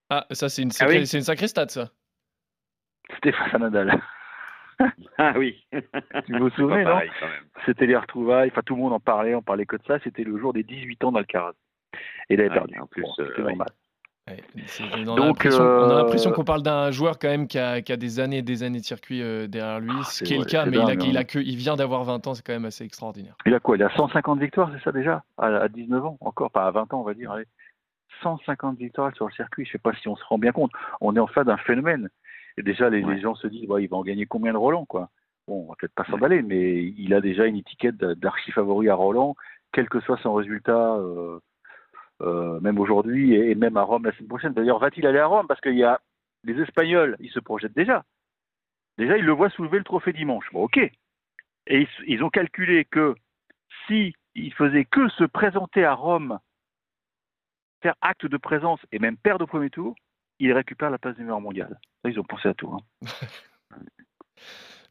Ah, 0.09 0.26
ça 0.31 0.49
c'est 0.49 0.62
une, 0.62 0.71
ah 0.81 0.87
c'est 1.05 1.19
une 1.19 1.25
sacrée 1.25 1.49
stat, 1.49 1.69
ça. 1.69 1.91
Stéphane 3.19 3.61
Nadal. 3.61 4.00
Ah 5.19 5.35
oui. 5.37 5.62
tu 6.27 6.38
vous 6.38 6.50
souvenez, 6.50 6.85
non 6.85 7.00
C'était 7.67 7.87
les 7.87 7.97
retrouvailles, 7.97 8.50
enfin 8.50 8.62
tout 8.65 8.75
le 8.75 8.81
monde 8.81 8.93
en 8.93 9.00
parlait, 9.00 9.35
on 9.35 9.43
parlait 9.43 9.67
que 9.67 9.77
de 9.77 9.82
ça, 9.87 9.99
c'était 10.03 10.25
le 10.25 10.38
jour 10.38 10.53
des 10.53 10.62
18 10.62 11.05
ans 11.05 11.12
d'Alcaraz. 11.12 11.53
Et 12.29 12.35
il 12.35 12.41
avait 12.41 12.50
perdu. 12.50 12.79
En 12.81 12.87
plus, 12.87 13.05
c'était 13.17 13.43
normal. 13.43 13.69
on, 14.29 15.17
Donc, 15.17 15.44
a 15.44 15.50
l'impression 15.50 16.31
qu'on 16.31 16.44
parle 16.44 16.62
d'un 16.62 16.91
joueur 16.91 17.19
quand 17.19 17.29
même 17.29 17.49
qui 17.49 17.59
a, 17.59 17.81
des 17.81 18.21
années 18.21 18.38
et 18.38 18.43
des 18.43 18.62
années 18.62 18.79
de 18.79 18.85
circuit 18.85 19.23
euh, 19.23 19.47
derrière 19.47 19.81
lui, 19.81 19.91
ah, 19.99 20.05
ce 20.05 20.25
qui 20.25 20.35
est 20.35 20.38
le 20.38 20.44
cas, 20.44 20.65
mais 20.67 20.77
il, 20.77 21.17
a, 21.17 21.21
hein. 21.21 21.25
que, 21.25 21.38
il 21.38 21.56
vient 21.56 21.76
d'avoir 21.76 22.05
20 22.05 22.26
ans, 22.26 22.35
c'est 22.35 22.47
quand 22.47 22.53
même 22.53 22.65
assez 22.65 22.85
extraordinaire. 22.85 23.35
Il 23.44 23.55
a 23.55 23.61
quoi 23.61 23.76
Il 23.76 23.83
a 23.83 23.91
150 23.91 24.38
victoires, 24.38 24.71
c'est 24.75 24.83
ça 24.83 24.93
déjà? 24.93 25.25
À, 25.38 25.69
19 25.69 26.05
ans, 26.05 26.19
encore, 26.21 26.50
pas 26.50 26.67
à 26.67 26.71
20 26.71 26.94
ans, 26.94 27.00
on 27.00 27.05
va 27.05 27.15
dire. 27.15 27.35
150 28.23 28.79
victoires 28.79 29.15
sur 29.15 29.26
le 29.26 29.33
circuit, 29.33 29.65
je 29.65 29.71
ne 29.71 29.73
sais 29.73 29.79
pas 29.79 29.93
si 29.94 30.09
on 30.09 30.17
se 30.17 30.25
rend 30.25 30.38
bien 30.38 30.53
compte. 30.53 30.71
On 31.00 31.17
est 31.17 31.21
en 31.21 31.26
face 31.26 31.47
d'un 31.47 31.56
phénomène. 31.56 32.09
Et 32.58 32.62
déjà, 32.62 32.91
les, 32.91 33.20
gens 33.20 33.35
se 33.35 33.47
disent, 33.47 33.62
il 33.62 33.88
va 33.88 33.97
en 33.97 34.02
gagner 34.02 34.26
combien 34.26 34.52
de 34.52 34.58
Roland, 34.58 34.85
quoi? 34.85 35.11
Bon, 35.49 35.64
on 35.64 35.69
va 35.69 35.75
peut-être 35.79 35.94
pas 35.94 36.05
s'emballer, 36.05 36.43
mais 36.43 36.85
il 36.97 37.14
a 37.14 37.20
déjà 37.20 37.47
une 37.47 37.56
étiquette 37.56 37.97
d'archi 37.97 38.52
favori 38.52 38.88
à 38.88 38.94
Roland, 38.94 39.35
quel 39.73 39.88
que 39.88 40.00
soit 40.00 40.19
son 40.19 40.35
résultat, 40.35 40.94
euh, 40.97 41.38
euh, 42.23 42.61
même 42.61 42.79
aujourd'hui 42.79 43.35
et, 43.35 43.55
même 43.55 43.76
à 43.76 43.82
Rome 43.82 44.05
la 44.05 44.12
semaine 44.12 44.29
prochaine. 44.29 44.52
D'ailleurs, 44.52 44.79
va-t-il 44.79 45.06
aller 45.06 45.19
à 45.19 45.26
Rome? 45.26 45.47
Parce 45.47 45.61
qu'il 45.61 45.76
y 45.76 45.85
a 45.85 46.00
les 46.44 46.61
Espagnols, 46.61 47.17
ils 47.20 47.31
se 47.31 47.41
projettent 47.41 47.75
déjà. 47.75 48.05
Déjà, 48.99 49.16
ils 49.16 49.25
le 49.25 49.33
voient 49.33 49.50
soulever 49.50 49.78
le 49.78 49.85
trophée 49.85 50.12
dimanche. 50.12 50.47
Bon, 50.52 50.64
ok. 50.64 50.78
Et 51.66 51.88
ils, 52.07 52.23
ont 52.23 52.30
calculé 52.30 52.85
que 52.85 53.14
si 53.87 54.14
il 54.35 54.52
faisait 54.54 54.85
que 54.85 55.09
se 55.11 55.25
présenter 55.25 55.85
à 55.85 55.95
Rome, 55.95 56.38
faire 57.83 57.95
acte 58.00 58.26
de 58.26 58.37
présence 58.37 58.80
et 58.92 58.99
même 58.99 59.16
perdre 59.16 59.45
au 59.45 59.47
premier 59.47 59.71
tour, 59.71 59.95
il 60.40 60.52
récupère 60.52 60.90
la 60.90 60.99
place 60.99 61.16
numéro 61.18 61.38
mondiale. 61.38 61.78
Ils 62.04 62.18
ont 62.18 62.25
pensé 62.25 62.49
à 62.49 62.54
tout. 62.54 62.75
Hein. 62.75 62.80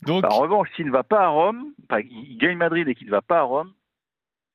Donc... 0.05 0.23
En 0.23 0.39
revanche, 0.39 0.69
s'il 0.75 0.85
ne 0.85 0.91
va 0.91 1.03
pas 1.03 1.25
à 1.25 1.27
Rome, 1.27 1.73
il 2.09 2.37
gagne 2.37 2.55
Madrid 2.55 2.87
et 2.87 2.95
qu'il 2.95 3.07
ne 3.07 3.11
va 3.11 3.21
pas 3.21 3.39
à 3.39 3.41
Rome, 3.41 3.73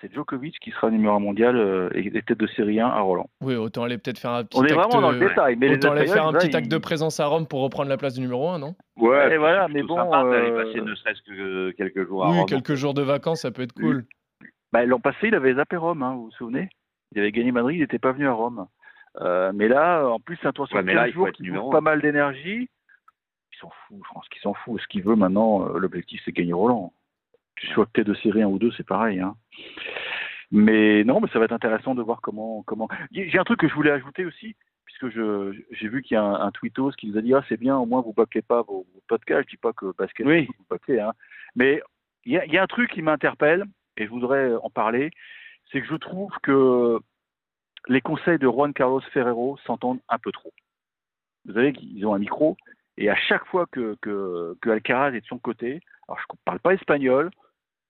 c'est 0.01 0.13
Djokovic 0.13 0.59
qui 0.61 0.71
sera 0.71 0.91
numéro 0.91 1.19
mondial 1.19 1.57
euh, 1.57 1.91
et 1.95 2.11
tête 2.11 2.39
de 2.39 2.47
série 2.47 2.81
1 2.81 2.87
à 2.87 3.01
Roland. 3.01 3.29
Oui, 3.43 3.55
autant 3.55 3.85
aller 3.85 3.99
peut-être 3.99 4.19
faire 4.19 4.33
un 4.33 4.45
petit 4.45 4.59
On 4.59 4.65
est 4.65 4.73
vraiment 4.73 5.01
dans 5.01 5.11
le 5.11 5.19
détail. 5.19 5.57
Mais 5.57 5.75
autant 5.75 5.93
aller 5.93 6.07
faire 6.07 6.27
un 6.27 6.33
petit 6.33 6.55
acte 6.57 6.71
de 6.71 6.79
présence 6.79 7.21
à 7.21 7.27
Rome 7.27 7.47
pour 7.47 7.61
reprendre 7.61 7.89
la 7.89 7.97
place 7.97 8.15
du 8.15 8.21
numéro 8.21 8.49
1, 8.49 8.59
non? 8.59 8.75
Ouais, 8.97 9.35
et 9.35 9.37
voilà, 9.37 9.69
mais 9.69 9.83
bon. 9.83 9.97
Sympa 9.97 10.25
euh... 10.25 10.65
passer 10.65 10.81
ne 10.81 10.95
serait-ce 10.95 11.23
que 11.23 11.71
quelques 11.73 12.07
jours 12.07 12.25
à 12.25 12.31
oui, 12.31 12.39
Rome. 12.39 12.47
quelques 12.47 12.75
jours 12.75 12.95
de 12.95 13.03
vacances, 13.03 13.43
ça 13.43 13.51
peut 13.51 13.63
être 13.63 13.73
cool. 13.73 14.07
Bah, 14.73 14.85
L'an 14.85 15.01
passé, 15.01 15.29
il 15.29 15.35
avait 15.35 15.55
zappé 15.55 15.77
Rome, 15.77 16.03
hein, 16.03 16.15
vous 16.15 16.25
vous 16.25 16.33
souvenez? 16.33 16.69
Il 17.13 17.21
avait 17.21 17.33
gagné 17.33 17.53
Madrid, 17.53 17.77
il 17.77 17.81
n'était 17.81 17.99
pas 17.99 18.13
venu 18.13 18.27
à 18.27 18.33
Rome. 18.33 18.67
Euh, 19.21 19.53
mais 19.55 19.69
là, 19.69 20.07
en 20.07 20.21
plus, 20.21 20.37
c'est 20.41 20.49
un 20.49 20.53
tour 20.53 20.67
sur 20.67 20.77
ouais, 20.77 21.13
jours 21.13 21.31
qui 21.33 21.49
pas 21.71 21.81
mal 21.81 22.01
d'énergie. 22.01 22.69
Ils 23.53 23.59
s'en 23.59 23.71
foutent, 23.71 24.03
je 24.07 24.13
pense 24.13 24.29
qu'ils 24.29 24.43
s'en 24.43 24.55
foutent. 24.55 24.81
Ce 24.81 24.87
qu'il 24.89 25.03
veut 25.03 25.15
maintenant, 25.15 25.67
euh, 25.67 25.79
l'objectif, 25.79 26.21
c'est 26.25 26.33
gagner 26.33 26.53
Roland. 26.53 26.93
Tu 27.57 27.69
sois 27.69 27.87
peut-être 27.87 28.09
de 28.09 28.15
série 28.15 28.43
1 28.43 28.49
ou 28.49 28.59
2, 28.59 28.73
c'est 28.77 28.87
pareil. 28.87 29.21
Hein. 29.21 29.37
Mais 30.51 31.05
non, 31.05 31.21
mais 31.21 31.29
ça 31.29 31.39
va 31.39 31.45
être 31.45 31.53
intéressant 31.53 31.95
de 31.95 32.03
voir 32.03 32.21
comment. 32.21 32.63
comment... 32.65 32.89
J'ai 33.13 33.39
un 33.39 33.45
truc 33.45 33.61
que 33.61 33.69
je 33.69 33.75
voulais 33.75 33.93
ajouter 33.93 34.25
aussi, 34.25 34.57
puisque 34.85 35.09
j'ai 35.09 35.89
vu 35.89 36.03
qu'il 36.03 36.17
y 36.17 36.19
a 36.19 36.23
un, 36.23 36.47
un, 36.47 36.51
tweetos 36.51 36.93
qui 36.93 37.07
nous 37.07 37.17
a 37.17 37.23
dit 37.23 37.35
Ah, 37.35 37.45
c'est 37.49 37.59
bien, 37.59 37.77
au 37.77 37.87
moins 37.87 38.01
vous 38.01 38.11
ne 38.11 38.15
bâclez 38.15 38.43
pas 38.43 38.63
vos, 38.63 38.87
podcasts. 39.07 39.49
Je 39.49 39.55
dis 39.55 39.61
pas 39.61 39.73
que 39.73 39.95
basket, 39.97 40.27
oui. 40.27 40.49
vous 40.59 40.67
bâclez. 40.69 40.99
Hein. 40.99 41.13
Mais 41.55 41.81
il 42.25 42.33
y, 42.33 42.53
y, 42.53 42.59
a 42.59 42.63
un 42.63 42.67
truc 42.67 42.91
qui 42.91 43.03
m'interpelle, 43.03 43.65
et 43.97 44.07
je 44.07 44.11
voudrais 44.11 44.53
en 44.55 44.71
parler 44.71 45.11
c'est 45.71 45.81
que 45.81 45.87
je 45.87 45.97
trouve 45.97 46.31
que 46.43 46.99
les 47.89 48.01
conseils 48.01 48.39
de 48.39 48.47
Juan 48.47 48.73
Carlos 48.73 49.01
Ferrero 49.13 49.59
s'entendent 49.67 50.01
un 50.09 50.19
peu 50.19 50.33
trop. 50.33 50.53
Vous 51.45 51.55
savez 51.55 51.73
qu'ils 51.73 52.07
ont 52.07 52.15
un 52.15 52.19
micro, 52.19 52.57
et 52.97 53.11
à 53.11 53.17
chaque 53.17 53.45
fois 53.47 53.67
que, 53.71 53.97
que, 54.01 54.71
Alcaraz 54.71 55.15
est 55.15 55.21
de 55.21 55.27
son 55.27 55.39
côté, 55.39 55.81
alors 56.09 56.19
je 56.19 56.25
ne 56.33 56.39
parle 56.45 56.61
pas 56.61 56.75
espagnol, 56.75 57.31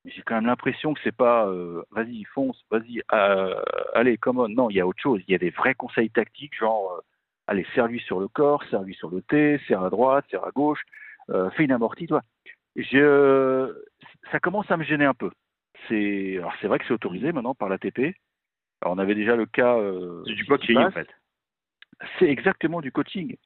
mais 0.04 0.10
j'ai 0.10 0.22
quand 0.22 0.34
même 0.34 0.46
l'impression 0.46 0.94
que 0.94 1.00
c'est 1.04 1.16
pas 1.16 1.46
euh, 1.46 1.82
vas-y 1.90 2.24
fonce, 2.24 2.62
vas-y, 2.70 3.02
euh, 3.12 3.62
allez, 3.94 4.18
come 4.18 4.38
on. 4.38 4.48
Non, 4.48 4.70
il 4.70 4.76
y 4.76 4.80
a 4.80 4.86
autre 4.86 5.00
chose. 5.00 5.22
Il 5.26 5.32
y 5.32 5.34
a 5.34 5.38
des 5.38 5.50
vrais 5.50 5.74
conseils 5.74 6.10
tactiques, 6.10 6.56
genre 6.58 7.02
allez, 7.46 7.66
serre-lui 7.74 8.00
sur 8.00 8.20
le 8.20 8.28
corps, 8.28 8.62
serre-lui 8.70 8.94
sur 8.94 9.10
le 9.10 9.22
T, 9.22 9.60
serre 9.66 9.82
à 9.82 9.90
droite, 9.90 10.24
serre 10.30 10.44
à 10.44 10.50
gauche, 10.50 10.82
euh, 11.30 11.50
fais 11.50 11.64
une 11.64 11.72
amortie, 11.72 12.06
toi. 12.06 12.22
Je, 12.76 13.72
ça 14.32 14.40
commence 14.40 14.70
à 14.70 14.76
me 14.76 14.84
gêner 14.84 15.04
un 15.04 15.14
peu. 15.14 15.30
C'est, 15.88 16.38
alors 16.38 16.54
c'est 16.60 16.66
vrai 16.66 16.78
que 16.78 16.86
c'est 16.86 16.94
autorisé 16.94 17.32
maintenant 17.32 17.54
par 17.54 17.68
l'ATP. 17.68 18.14
Alors 18.84 18.94
on 18.94 18.98
avait 18.98 19.14
déjà 19.14 19.34
le 19.34 19.46
cas. 19.46 19.78
Euh, 19.78 20.22
c'est 20.26 20.34
du 20.34 20.44
coaching 20.44 20.76
en 20.76 20.90
fait. 20.90 21.08
C'est 22.18 22.28
exactement 22.28 22.80
du 22.80 22.92
coaching. 22.92 23.36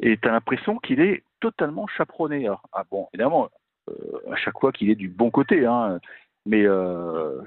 Et 0.00 0.16
tu 0.16 0.28
as 0.28 0.32
l'impression 0.32 0.78
qu'il 0.78 1.00
est 1.00 1.22
totalement 1.40 1.86
chaperonné. 1.86 2.48
ah 2.72 2.84
bon, 2.90 3.08
évidemment, 3.12 3.50
euh, 3.88 4.32
à 4.32 4.36
chaque 4.36 4.58
fois 4.58 4.72
qu'il 4.72 4.90
est 4.90 4.94
du 4.94 5.08
bon 5.08 5.30
côté, 5.30 5.66
hein, 5.66 6.00
mais 6.46 6.64
euh, 6.64 7.40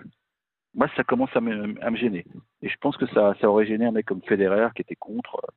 moi, 0.76 0.88
ça 0.96 1.04
commence 1.04 1.30
à 1.36 1.42
me, 1.42 1.76
à 1.84 1.90
me, 1.90 1.98
gêner. 1.98 2.26
Et 2.62 2.70
je 2.70 2.76
pense 2.80 2.96
que 2.96 3.08
ça, 3.08 3.36
ça 3.42 3.50
aurait 3.50 3.66
gêné 3.66 3.86
un 3.86 3.92
mec 3.92 4.06
comme 4.06 4.22
Federer 4.22 4.68
qui 4.76 4.84
était 4.84 4.96
contre 4.96 5.42
euh, 5.44 5.52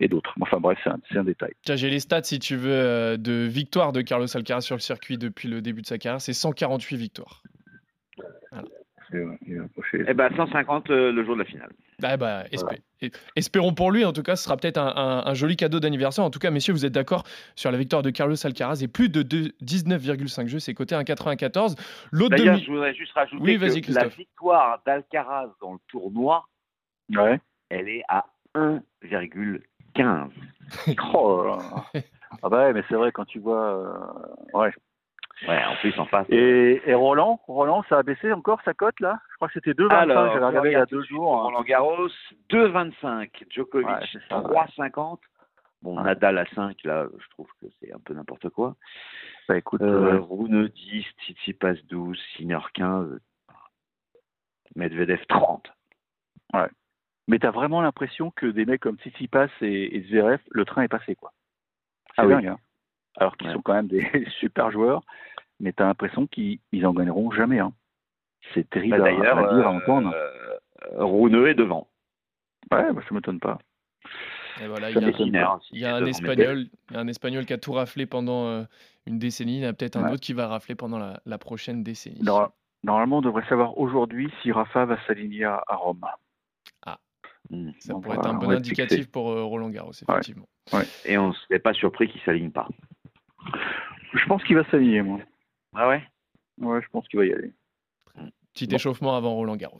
et 0.00 0.08
d'autres. 0.08 0.34
Enfin 0.40 0.58
bref, 0.58 0.78
c'est 0.82 0.90
un, 0.90 1.20
un, 1.20 1.24
détail. 1.24 1.52
J'ai 1.66 1.88
les 1.88 2.00
stats, 2.00 2.24
si 2.24 2.38
tu 2.38 2.56
veux, 2.56 3.16
de 3.16 3.46
victoire 3.46 3.92
de 3.92 4.02
Carlos 4.02 4.26
Alcaraz 4.36 4.62
sur 4.62 4.76
le 4.76 4.80
circuit 4.80 5.18
depuis 5.18 5.48
le 5.48 5.62
début 5.62 5.82
de 5.82 5.86
sa 5.86 5.98
carrière. 5.98 6.20
C'est 6.20 6.32
148 6.32 6.96
victoires. 6.96 7.42
Voilà. 9.12 9.66
Eh 10.08 10.14
ben 10.14 10.30
150 10.36 10.88
le 10.88 11.24
jour 11.24 11.34
de 11.34 11.40
la 11.40 11.44
finale. 11.44 11.70
Ah 12.02 12.16
bah, 12.16 12.44
Espérons 13.36 13.74
pour 13.74 13.90
lui, 13.90 14.04
en 14.04 14.12
tout 14.12 14.22
cas, 14.22 14.36
ce 14.36 14.44
sera 14.44 14.56
peut-être 14.56 14.78
un, 14.78 15.34
joli 15.34 15.56
cadeau 15.56 15.80
d'anniversaire. 15.80 16.24
En 16.24 16.30
tout 16.30 16.38
cas, 16.38 16.50
messieurs, 16.50 16.72
vous 16.72 16.84
êtes 16.84 16.92
d'accord 16.92 17.24
sur 17.54 17.70
la 17.70 17.78
victoire 17.78 18.02
de 18.02 18.10
Carlos 18.10 18.36
Alcaraz 18.44 18.82
et 18.82 18.88
plus 18.88 19.08
de 19.08 19.22
19,5 19.22 20.46
jeux, 20.48 20.58
c'est 20.58 20.74
coté 20.74 20.94
1,94. 20.94 21.76
L'autre 22.12 22.36
D'ailleurs, 22.36 22.58
je 22.58 22.70
voudrais 22.70 22.94
juste 22.94 23.12
rajouter 23.12 23.58
que 23.58 23.92
la 23.92 24.08
victoire 24.08 24.82
d'Alcaraz 24.86 25.48
dans 25.60 25.72
le 25.72 25.78
tournoi, 25.88 26.46
ouais. 27.14 27.40
elle 27.68 27.88
est 27.88 28.02
à 28.08 28.26
1,15. 28.54 30.30
oh 31.14 31.58
ah 32.42 32.48
bah 32.48 32.66
ouais, 32.66 32.72
mais 32.72 32.84
c'est 32.88 32.94
vrai 32.94 33.10
quand 33.12 33.24
tu 33.24 33.40
vois, 33.40 33.74
euh, 33.74 34.58
ouais. 34.58 34.70
Ouais, 35.48 35.64
en 35.64 35.76
plus 35.76 35.98
en 35.98 36.06
face. 36.06 36.26
Et, 36.28 36.82
et 36.84 36.94
Roland, 36.94 37.40
Roland, 37.46 37.82
ça 37.88 37.98
a 37.98 38.02
baissé 38.02 38.32
encore 38.32 38.60
sa 38.64 38.74
cote 38.74 39.00
là? 39.00 39.18
Je 39.30 39.36
crois 39.36 39.48
que 39.48 39.54
c'était 39.54 39.72
2,25. 39.72 40.32
J'avais 40.32 40.44
regardé 40.44 40.68
il 40.70 40.72
y 40.72 40.76
a 40.76 40.86
deux 40.86 41.02
jours. 41.02 41.34
Hein. 41.34 41.42
Roland 41.44 41.62
Garros, 41.62 42.08
2,25. 42.50 43.30
Djokovic, 43.48 44.18
3,50. 44.30 45.18
Bon, 45.82 45.98
Nadal 46.02 46.36
à 46.36 46.44
5, 46.54 46.76
là, 46.84 47.06
je 47.18 47.28
trouve 47.30 47.48
que 47.60 47.66
c'est 47.80 47.90
un 47.92 47.98
peu 48.00 48.12
n'importe 48.12 48.50
quoi. 48.50 48.76
Bah 49.48 49.56
écoute, 49.56 49.80
euh, 49.80 50.16
euh 50.16 50.20
Rune 50.20 50.68
10, 50.68 51.06
Tsitsipas 51.22 51.74
12, 51.88 52.20
Sinner 52.36 52.58
15, 52.74 53.18
Medvedev 54.76 55.24
30. 55.26 55.72
Ouais. 56.52 56.68
Mais 57.28 57.38
t'as 57.38 57.50
vraiment 57.50 57.80
l'impression 57.80 58.30
que 58.30 58.44
des 58.44 58.66
mecs 58.66 58.82
comme 58.82 58.98
Tsitsipas 58.98 59.48
et, 59.62 59.96
et 59.96 60.02
Zverev, 60.02 60.40
le 60.50 60.64
train 60.66 60.82
est 60.82 60.88
passé, 60.88 61.14
quoi. 61.14 61.32
Ah 62.18 62.26
dingue, 62.26 62.46
hein 62.46 62.58
alors 63.16 63.36
qu'ils 63.36 63.52
sont 63.52 63.62
quand 63.62 63.74
même 63.74 63.88
des 63.88 64.06
super 64.40 64.70
joueurs, 64.70 65.02
mais 65.58 65.72
tu 65.72 65.82
as 65.82 65.86
l'impression 65.86 66.26
qu'ils 66.26 66.60
en 66.84 66.92
gagneront 66.92 67.30
jamais. 67.30 67.58
Hein. 67.58 67.72
C'est 68.54 68.68
terrible 68.70 68.98
bah, 68.98 69.08
à, 69.08 69.54
dire, 69.54 69.66
à 69.66 69.70
entendre. 69.70 70.12
Euh, 70.14 71.46
est 71.46 71.54
devant. 71.54 71.88
Ouais, 72.70 72.92
bah, 72.92 73.00
ça 73.02 73.08
ne 73.10 73.16
m'étonne 73.16 73.40
pas. 73.40 73.58
Et 74.62 74.66
voilà, 74.66 74.90
il 74.90 74.94
y 74.94 75.84
a, 75.84 75.94
un 75.96 76.04
espagnol, 76.04 76.66
un 76.94 77.08
espagnol 77.08 77.46
qui 77.46 77.52
a 77.52 77.58
tout 77.58 77.72
raflé 77.72 78.04
pendant 78.06 78.46
euh, 78.46 78.64
une 79.06 79.18
décennie. 79.18 79.58
Il 79.58 79.62
y 79.62 79.66
en 79.66 79.70
a 79.70 79.72
peut-être 79.72 79.96
un 79.96 80.12
autre 80.12 80.20
qui 80.20 80.32
va 80.32 80.48
rafler 80.48 80.74
pendant 80.74 80.98
la, 80.98 81.38
prochaine 81.38 81.82
décennie. 81.82 82.20
Normalement, 82.82 83.18
on 83.18 83.22
devrait 83.22 83.46
savoir 83.48 83.78
aujourd'hui 83.78 84.30
si 84.42 84.52
Rafa 84.52 84.86
va 84.86 84.98
s'aligner 85.06 85.44
à, 85.44 85.62
Rome. 85.68 86.00
Ah, 86.86 86.98
hmm. 87.50 87.70
ça 87.78 87.94
pourrait 87.94 88.16
être 88.16 88.26
un 88.26 88.34
bon 88.34 88.50
indicatif 88.50 89.10
pour 89.10 89.30
euh, 89.30 89.44
Roland 89.44 89.68
Garros, 89.68 89.92
effectivement. 89.92 90.48
Et 91.04 91.18
on 91.18 91.28
ne 91.28 91.32
serait 91.34 91.58
pas 91.58 91.74
surpris 91.74 92.08
qu'il 92.08 92.20
ne 92.20 92.24
s'aligne 92.24 92.50
pas. 92.50 92.68
Je 94.12 94.26
pense 94.26 94.42
qu'il 94.44 94.56
va 94.56 94.64
s'aligner, 94.70 95.02
moi. 95.02 95.20
Ah 95.74 95.88
ouais? 95.88 96.02
Ouais, 96.58 96.82
je 96.82 96.88
pense 96.88 97.06
qu'il 97.08 97.18
va 97.18 97.26
y 97.26 97.32
aller. 97.32 97.52
Petit 98.60 98.74
échauffement 98.74 99.16
avant 99.16 99.34
Roland 99.34 99.56
Garros. 99.56 99.78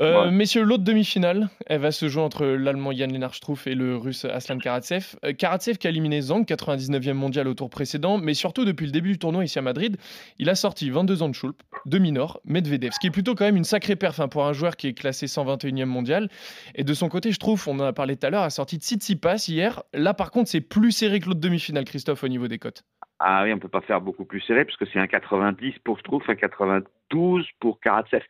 Euh, 0.00 0.30
messieurs, 0.30 0.62
l'autre 0.62 0.84
demi-finale, 0.84 1.50
elle 1.66 1.80
va 1.80 1.90
se 1.90 2.08
jouer 2.08 2.22
entre 2.22 2.46
l'Allemand 2.46 2.92
Jan 2.92 3.08
Lennart 3.08 3.34
Struff 3.34 3.66
et 3.66 3.74
le 3.74 3.94
Russe 3.98 4.24
Aslan 4.24 4.56
Karatsev. 4.56 5.16
Euh, 5.24 5.34
Karatsev 5.34 5.76
qui 5.76 5.86
a 5.86 5.90
éliminé 5.90 6.22
Zhang, 6.22 6.44
99e 6.44 7.12
mondial 7.12 7.46
au 7.46 7.52
tour 7.52 7.68
précédent, 7.68 8.16
mais 8.16 8.32
surtout 8.32 8.64
depuis 8.64 8.86
le 8.86 8.92
début 8.92 9.12
du 9.12 9.18
tournoi 9.18 9.44
ici 9.44 9.58
à 9.58 9.62
Madrid, 9.62 9.98
il 10.38 10.48
a 10.48 10.54
sorti 10.54 10.88
22 10.88 11.22
ans 11.22 11.28
de 11.28 11.34
Schulp, 11.34 11.62
de 11.84 11.98
Minor, 11.98 12.40
Medvedev, 12.46 12.92
ce 12.92 12.98
qui 12.98 13.08
est 13.08 13.10
plutôt 13.10 13.34
quand 13.34 13.44
même 13.44 13.56
une 13.56 13.64
sacrée 13.64 13.96
perf 13.96 14.18
hein, 14.18 14.28
pour 14.28 14.46
un 14.46 14.54
joueur 14.54 14.78
qui 14.78 14.86
est 14.86 14.94
classé 14.94 15.26
121e 15.26 15.84
mondial. 15.84 16.30
Et 16.74 16.84
de 16.84 16.94
son 16.94 17.10
côté, 17.10 17.32
je 17.32 17.38
trouve, 17.38 17.62
on 17.68 17.78
en 17.80 17.84
a 17.84 17.92
parlé 17.92 18.16
tout 18.16 18.26
à 18.26 18.30
l'heure, 18.30 18.44
a 18.44 18.50
sorti 18.50 18.76
Tsitsipas 18.76 19.44
hier. 19.48 19.82
Là, 19.92 20.14
par 20.14 20.30
contre, 20.30 20.48
c'est 20.48 20.62
plus 20.62 20.92
serré 20.92 21.20
que 21.20 21.26
l'autre 21.26 21.40
demi-finale, 21.40 21.84
Christophe, 21.84 22.24
au 22.24 22.28
niveau 22.28 22.48
des 22.48 22.58
cotes. 22.58 22.82
Ah 23.18 23.44
oui, 23.44 23.52
on 23.52 23.58
peut 23.58 23.68
pas 23.68 23.80
faire 23.80 24.00
beaucoup 24.00 24.24
plus 24.24 24.40
serré 24.40 24.64
parce 24.64 24.76
que 24.76 24.84
c'est 24.86 24.98
un 24.98 25.06
90 25.06 25.78
pour 25.80 25.98
Struff, 25.98 26.28
un 26.28 26.34
92 26.34 27.46
pour 27.60 27.80
Karatsev. 27.80 28.22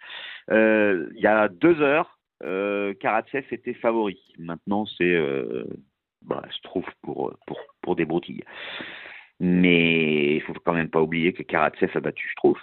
Euh, 0.50 1.09
il 1.16 1.21
y 1.21 1.26
a 1.26 1.49
deux 1.49 1.81
heures, 1.81 2.19
euh, 2.45 2.95
Karatsev 2.95 3.45
était 3.50 3.75
favori. 3.75 4.21
Maintenant, 4.38 4.87
c'est 4.87 5.12
euh, 5.12 5.64
bah, 6.23 6.43
Struff 6.50 6.87
pour, 7.02 7.37
pour, 7.47 7.59
pour 7.83 7.97
des 7.97 8.05
broutilles. 8.05 8.45
Mais 9.40 10.37
il 10.37 10.43
faut 10.43 10.55
quand 10.64 10.73
même 10.73 10.90
pas 10.90 11.02
oublier 11.02 11.33
que 11.33 11.43
Karatsev 11.43 11.90
a 11.95 12.00
battu 12.00 12.28
Struff 12.31 12.59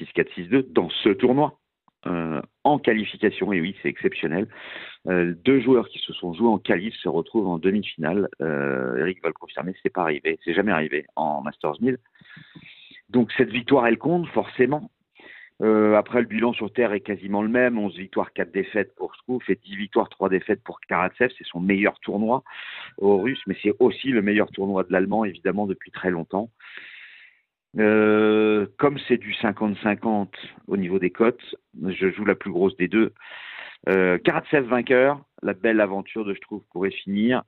6-4-6-2 0.00 0.72
dans 0.72 0.88
ce 0.88 1.10
tournoi. 1.10 1.59
Euh, 2.06 2.40
en 2.64 2.78
qualification, 2.78 3.52
et 3.52 3.60
oui, 3.60 3.76
c'est 3.82 3.88
exceptionnel. 3.88 4.48
Euh, 5.08 5.34
deux 5.44 5.60
joueurs 5.60 5.88
qui 5.88 5.98
se 5.98 6.12
sont 6.14 6.32
joués 6.32 6.48
en 6.48 6.58
qualif 6.58 6.94
se 6.94 7.08
retrouvent 7.08 7.48
en 7.48 7.58
demi-finale. 7.58 8.28
Euh, 8.40 8.96
Eric 8.96 9.22
va 9.22 9.28
le 9.28 9.34
confirmer, 9.34 9.74
c'est 9.82 9.92
pas 9.92 10.02
arrivé, 10.02 10.38
c'est 10.44 10.54
jamais 10.54 10.72
arrivé 10.72 11.06
en 11.16 11.42
Masters 11.42 11.80
1000. 11.80 11.98
Donc 13.10 13.32
cette 13.36 13.50
victoire, 13.50 13.86
elle 13.86 13.98
compte 13.98 14.26
forcément. 14.28 14.90
après, 15.60 16.20
le 16.20 16.26
bilan 16.26 16.54
sur 16.54 16.72
terre 16.72 16.94
est 16.94 17.00
quasiment 17.00 17.42
le 17.42 17.50
même 17.50 17.78
11 17.78 17.94
victoires, 17.96 18.32
4 18.32 18.50
défaites 18.50 18.94
pour 18.94 19.14
Strouf 19.16 19.50
et 19.50 19.56
10 19.62 19.76
victoires, 19.76 20.08
3 20.08 20.30
défaites 20.30 20.62
pour 20.64 20.80
Karatsev. 20.80 21.30
C'est 21.36 21.46
son 21.46 21.60
meilleur 21.60 21.98
tournoi 22.00 22.42
au 22.96 23.18
russe, 23.18 23.42
mais 23.46 23.56
c'est 23.62 23.74
aussi 23.78 24.08
le 24.08 24.22
meilleur 24.22 24.50
tournoi 24.52 24.84
de 24.84 24.92
l'Allemand, 24.92 25.26
évidemment, 25.26 25.66
depuis 25.66 25.90
très 25.90 26.10
longtemps. 26.10 26.48
Euh, 27.78 28.66
comme 28.78 28.98
c'est 29.06 29.16
du 29.16 29.32
50-50 29.34 30.28
au 30.66 30.76
niveau 30.76 30.98
des 30.98 31.10
cotes, 31.10 31.54
je 31.86 32.10
joue 32.10 32.24
la 32.24 32.34
plus 32.34 32.50
grosse 32.50 32.76
des 32.76 32.88
deux. 32.88 33.14
Euh, 33.88 34.18
Karatsev 34.18 34.66
vainqueur, 34.66 35.22
la 35.42 35.54
belle 35.54 35.80
aventure 35.80 36.24
de 36.24 36.34
je 36.34 36.40
trouve 36.40 36.64
pourrait 36.70 36.90
finir. 36.90 37.44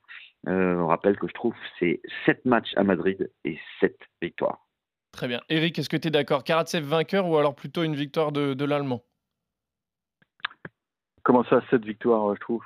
Euh, 0.48 0.76
on 0.76 0.86
rappelle 0.86 1.18
que 1.18 1.28
je 1.28 1.34
trouve 1.34 1.54
c'est 1.78 2.00
7 2.26 2.44
matchs 2.44 2.72
à 2.76 2.84
Madrid 2.84 3.30
et 3.44 3.58
7 3.80 3.96
victoires. 4.20 4.66
Très 5.12 5.28
bien. 5.28 5.42
Eric, 5.48 5.78
est-ce 5.78 5.88
que 5.88 5.96
tu 5.96 6.08
es 6.08 6.10
d'accord? 6.10 6.42
Karatsev 6.42 6.84
vainqueur 6.84 7.28
ou 7.28 7.36
alors 7.36 7.54
plutôt 7.54 7.82
une 7.82 7.94
victoire 7.94 8.32
de, 8.32 8.54
de 8.54 8.64
l'Allemand? 8.64 9.04
Comment 11.22 11.44
ça, 11.44 11.62
7 11.70 11.84
victoires, 11.84 12.34
je 12.34 12.40
trouve? 12.40 12.64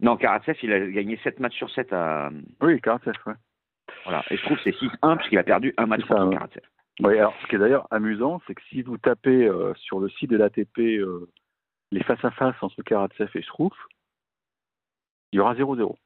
Non, 0.00 0.16
Karatsev, 0.16 0.56
il 0.62 0.72
a 0.72 0.86
gagné 0.86 1.18
7 1.24 1.40
matchs 1.40 1.56
sur 1.56 1.70
7 1.70 1.92
à. 1.92 2.30
Oui, 2.60 2.80
Karatsev, 2.80 3.14
ouais. 3.26 3.34
Voilà. 4.06 4.24
Et 4.30 4.36
je 4.36 4.42
trouve 4.42 4.56
que 4.56 4.62
c'est 4.62 4.76
6-1 4.76 5.16
puisqu'il 5.16 5.38
a 5.38 5.42
perdu 5.42 5.74
un 5.76 5.86
match 5.86 6.04
contre 6.06 6.30
Karatsev. 6.30 6.62
Oui, 7.00 7.18
alors 7.18 7.34
ce 7.42 7.48
qui 7.48 7.56
est 7.56 7.58
d'ailleurs 7.58 7.88
amusant, 7.90 8.40
c'est 8.46 8.54
que 8.54 8.62
si 8.70 8.82
vous 8.82 8.96
tapez 8.98 9.46
euh, 9.46 9.74
sur 9.74 9.98
le 9.98 10.08
site 10.08 10.30
de 10.30 10.36
l'ATP 10.36 10.78
euh, 10.78 11.28
les 11.90 12.02
face-à-face 12.04 12.54
entre 12.62 12.82
Karatsev 12.82 13.28
et 13.34 13.42
Struff, 13.42 13.74
il 15.32 15.36
y 15.36 15.40
aura 15.40 15.54
0-0. 15.54 15.96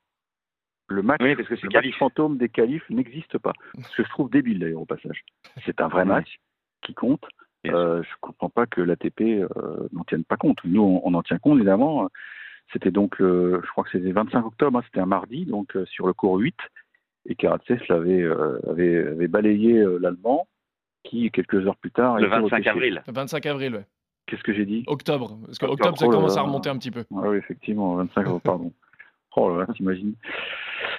Le 0.89 1.03
match, 1.03 1.21
oui, 1.23 1.37
parce 1.37 1.47
que 1.47 1.55
le 1.55 1.69
match 1.73 1.99
fantôme 1.99 2.39
des 2.39 2.49
qualifs 2.49 2.89
n'existe 2.89 3.39
pas. 3.39 3.53
Ce 3.79 3.97
que 3.97 4.03
je 4.03 4.09
trouve 4.09 4.31
débile 4.31 4.59
d'ailleurs 4.59 4.81
au 4.81 4.87
passage. 4.87 5.25
C'est 5.67 5.81
un 5.81 5.89
vrai 5.89 6.05
match 6.05 6.41
qui 6.83 6.95
compte. 6.95 7.25
Euh, 7.67 8.03
je 8.03 8.09
ne 8.09 8.21
comprends 8.21 8.49
pas 8.49 8.67
que 8.67 8.81
l'ATP 8.81 9.47
n'en 9.93 10.05
tienne 10.05 10.25
pas 10.25 10.39
compte. 10.39 10.59
Nous, 10.65 10.83
on, 11.05 11.15
en 11.15 11.23
tient 11.23 11.39
compte 11.39 11.59
évidemment. 11.59 12.09
C'était 12.73 12.91
donc, 12.91 13.17
je 13.21 13.71
crois 13.71 13.85
que 13.85 13.91
c'était 13.91 14.11
25 14.11 14.45
octobre, 14.47 14.79
hein, 14.79 14.83
c'était 14.87 15.01
un 15.01 15.07
mardi, 15.07 15.45
donc 15.45 15.77
sur 15.87 16.09
le 16.09 16.13
cours 16.13 16.39
8 16.39 16.57
et 17.27 17.35
Karatsev 17.35 17.83
l'avait 17.89 18.23
euh, 18.23 18.59
avait, 18.69 19.07
avait, 19.09 19.29
balayé 19.29 19.79
euh, 19.79 19.99
l'Allemand, 19.99 20.49
qui 21.05 21.31
quelques 21.31 21.67
heures 21.67 21.77
plus 21.77 21.91
tard. 21.91 22.19
Le 22.19 22.29
25 22.29 22.67
avril. 22.67 23.03
Le 23.07 23.13
25 23.13 23.47
avril, 23.47 23.75
ouais. 23.77 23.87
Qu'est-ce 24.27 24.43
que 24.43 24.53
j'ai 24.53 24.67
dit? 24.67 24.85
Octobre. 24.87 25.39
Parce 25.45 25.59
que 25.59 25.67
octobre, 25.67 25.99
ça 25.99 26.07
oh 26.07 26.11
commence 26.11 26.37
à 26.37 26.43
remonter 26.43 26.71
un 26.71 26.79
petit 26.79 26.91
peu. 26.91 27.05
Ah 27.13 27.29
oui, 27.29 27.37
effectivement, 27.37 27.97
25 27.97 28.21
avril, 28.27 28.41
pardon. 28.45 28.73
Oh 29.37 29.51
là 29.51 29.61
là, 29.61 29.73
t'imagines. 29.75 30.15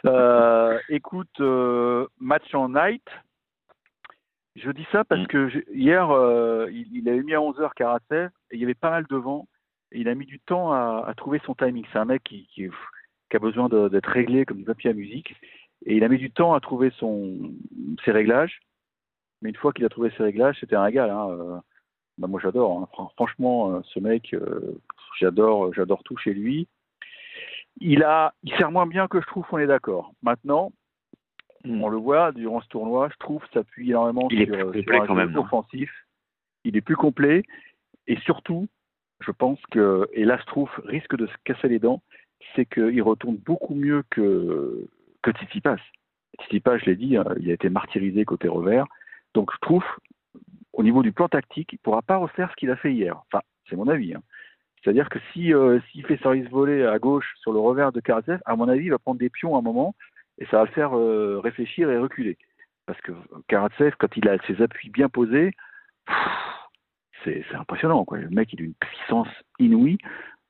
Euh, 0.05 0.79
écoute, 0.89 1.39
match 2.19 2.53
en 2.53 2.69
night. 2.69 3.05
Je 4.55 4.69
dis 4.71 4.85
ça 4.91 5.05
parce 5.05 5.21
mm. 5.21 5.27
que 5.27 5.63
hier, 5.73 6.09
il, 6.71 6.87
il, 6.93 7.09
avait 7.09 7.23
mis 7.23 7.33
à 7.33 7.39
11h 7.39 7.69
Karatsev 7.75 8.29
et 8.51 8.55
il 8.55 8.59
y 8.59 8.63
avait 8.63 8.73
pas 8.73 8.89
mal 8.89 9.05
de 9.09 9.15
vent. 9.15 9.47
Et 9.93 9.99
il 9.99 10.07
a 10.07 10.15
mis 10.15 10.25
du 10.25 10.39
temps 10.39 10.71
à, 10.71 11.05
à 11.07 11.13
trouver 11.13 11.41
son 11.45 11.55
timing. 11.55 11.85
C'est 11.91 11.99
un 11.99 12.05
mec 12.05 12.23
qui, 12.23 12.47
qui, 12.53 12.69
qui 13.29 13.37
a 13.37 13.39
besoin 13.39 13.69
d'être 13.69 14.09
réglé 14.09 14.45
comme 14.45 14.57
du 14.57 14.65
papier 14.65 14.89
à 14.89 14.93
musique. 14.93 15.35
Et 15.85 15.95
il 15.97 16.03
a 16.03 16.09
mis 16.09 16.17
du 16.17 16.31
temps 16.31 16.53
à 16.53 16.59
trouver 16.59 16.91
son, 16.97 17.53
ses 18.05 18.11
réglages. 18.11 18.59
Mais 19.41 19.49
une 19.49 19.55
fois 19.55 19.73
qu'il 19.73 19.85
a 19.85 19.89
trouvé 19.89 20.11
ses 20.15 20.23
réglages, 20.23 20.57
c'était 20.59 20.75
un 20.75 20.83
régal. 20.83 21.09
Hein. 21.09 21.29
Euh, 21.31 21.57
bah 22.17 22.27
moi, 22.27 22.39
j'adore. 22.41 22.89
Hein. 22.95 23.07
Franchement, 23.15 23.71
euh, 23.71 23.81
ce 23.85 23.99
mec, 23.99 24.33
euh, 24.33 24.79
j'adore, 25.19 25.73
j'adore 25.73 26.03
tout 26.03 26.17
chez 26.17 26.33
lui. 26.33 26.67
il 27.79 28.03
a, 28.03 28.33
il 28.43 28.53
sert 28.55 28.71
moins 28.71 28.85
bien 28.85 29.07
que 29.07 29.19
je 29.19 29.25
trouve, 29.25 29.45
on 29.51 29.57
est 29.57 29.67
d'accord. 29.67 30.13
Maintenant, 30.21 30.71
on 31.65 31.89
le 31.89 31.97
voit 31.97 32.31
durant 32.31 32.61
ce 32.61 32.67
tournoi, 32.67 33.09
je 33.11 33.17
trouve, 33.17 33.41
s'appuie 33.53 33.89
énormément 33.89 34.27
Il 34.31 34.41
est 34.41 34.45
sur, 34.45 34.71
plus 34.71 34.83
sur 34.83 34.91
complet 34.91 34.97
un 34.97 35.05
quand 35.05 35.15
jeu 35.15 35.25
même, 35.25 35.31
non 35.31 35.41
offensif. 35.41 35.91
Il 36.63 36.75
est 36.75 36.81
plus 36.81 36.95
complet 36.95 37.43
et 38.07 38.17
surtout, 38.21 38.67
je 39.19 39.31
pense 39.31 39.59
que, 39.71 40.07
et 40.13 40.25
là 40.25 40.37
je 40.37 40.45
trouve, 40.45 40.69
risque 40.85 41.15
de 41.15 41.27
se 41.27 41.33
casser 41.43 41.67
les 41.67 41.79
dents, 41.79 42.01
c'est 42.55 42.65
qu'il 42.65 43.01
retourne 43.01 43.37
beaucoup 43.37 43.75
mieux 43.75 44.03
que, 44.09 44.87
que 45.21 45.31
Tsitsipas. 45.31 45.77
Tsitsipas, 46.39 46.77
je 46.77 46.85
l'ai 46.85 46.95
dit, 46.95 47.17
hein, 47.17 47.25
il 47.39 47.49
a 47.49 47.53
été 47.53 47.69
martyrisé 47.69 48.25
côté 48.25 48.47
revers. 48.47 48.85
Donc 49.33 49.51
je 49.53 49.57
trouve, 49.61 49.83
au 50.73 50.83
niveau 50.83 51.03
du 51.03 51.11
plan 51.11 51.27
tactique, 51.27 51.73
il 51.73 51.75
ne 51.75 51.83
pourra 51.83 52.01
pas 52.01 52.17
refaire 52.17 52.49
ce 52.51 52.55
qu'il 52.55 52.71
a 52.71 52.75
fait 52.75 52.93
hier. 52.93 53.17
Enfin, 53.27 53.41
c'est 53.69 53.75
mon 53.75 53.87
avis. 53.87 54.13
hein. 54.13 54.21
C'est-à-dire 54.83 55.09
que 55.09 55.19
si 55.31 55.53
euh, 55.53 55.79
s'il 55.91 56.05
fait 56.05 56.17
service 56.17 56.49
volé 56.49 56.83
à 56.85 56.97
gauche 56.97 57.35
sur 57.41 57.53
le 57.53 57.59
revers 57.59 57.91
de 57.91 57.99
Karatsev, 57.99 58.39
à 58.45 58.55
mon 58.55 58.67
avis, 58.67 58.85
il 58.85 58.91
va 58.91 58.97
prendre 58.99 59.19
des 59.19 59.29
pions 59.29 59.55
à 59.55 59.59
un 59.59 59.61
moment 59.61 59.93
et 60.39 60.45
ça 60.47 60.57
va 60.57 60.65
le 60.65 60.71
faire 60.71 60.97
euh, 60.97 61.39
réfléchir 61.39 61.89
et 61.91 61.97
reculer. 61.97 62.37
Parce 62.87 62.99
que 63.01 63.11
Karatsev, 63.47 63.93
quand 63.99 64.17
il 64.17 64.27
a 64.27 64.37
ses 64.47 64.61
appuis 64.61 64.89
bien 64.89 65.07
posés, 65.07 65.51
c'est 67.23 67.45
impressionnant. 67.53 68.05
Quoi. 68.05 68.17
Le 68.17 68.29
mec, 68.29 68.51
il 68.53 68.61
a 68.61 68.65
une 68.65 68.73
puissance 68.73 69.27
inouïe. 69.59 69.97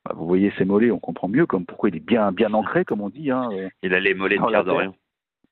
Bah, 0.04 0.14
vous 0.16 0.26
voyez 0.26 0.52
ses 0.58 0.64
mollets, 0.64 0.90
on 0.90 0.98
comprend 0.98 1.28
mieux 1.28 1.46
comme 1.46 1.64
pourquoi 1.66 1.88
il 1.88 1.96
est 1.96 2.00
bien, 2.00 2.32
bien 2.32 2.52
ancré, 2.54 2.84
comme 2.84 3.00
on 3.00 3.08
dit. 3.08 3.30
Hein. 3.30 3.48
Il 3.82 3.94
a 3.94 4.00
les 4.00 4.14
mollets 4.14 4.36
de 4.36 4.40
Pierre 4.48 4.64
Dorian. 4.64 4.94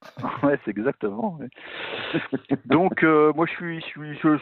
ouais, 0.42 0.58
c'est 0.64 0.70
exactement. 0.70 1.36
ouais. 1.38 1.48
Donc, 2.64 3.04
euh, 3.04 3.32
moi, 3.34 3.46
je 3.46 3.52
suis, 3.52 3.80
je 3.80 3.86
suis, 3.86 4.18
je, 4.18 4.36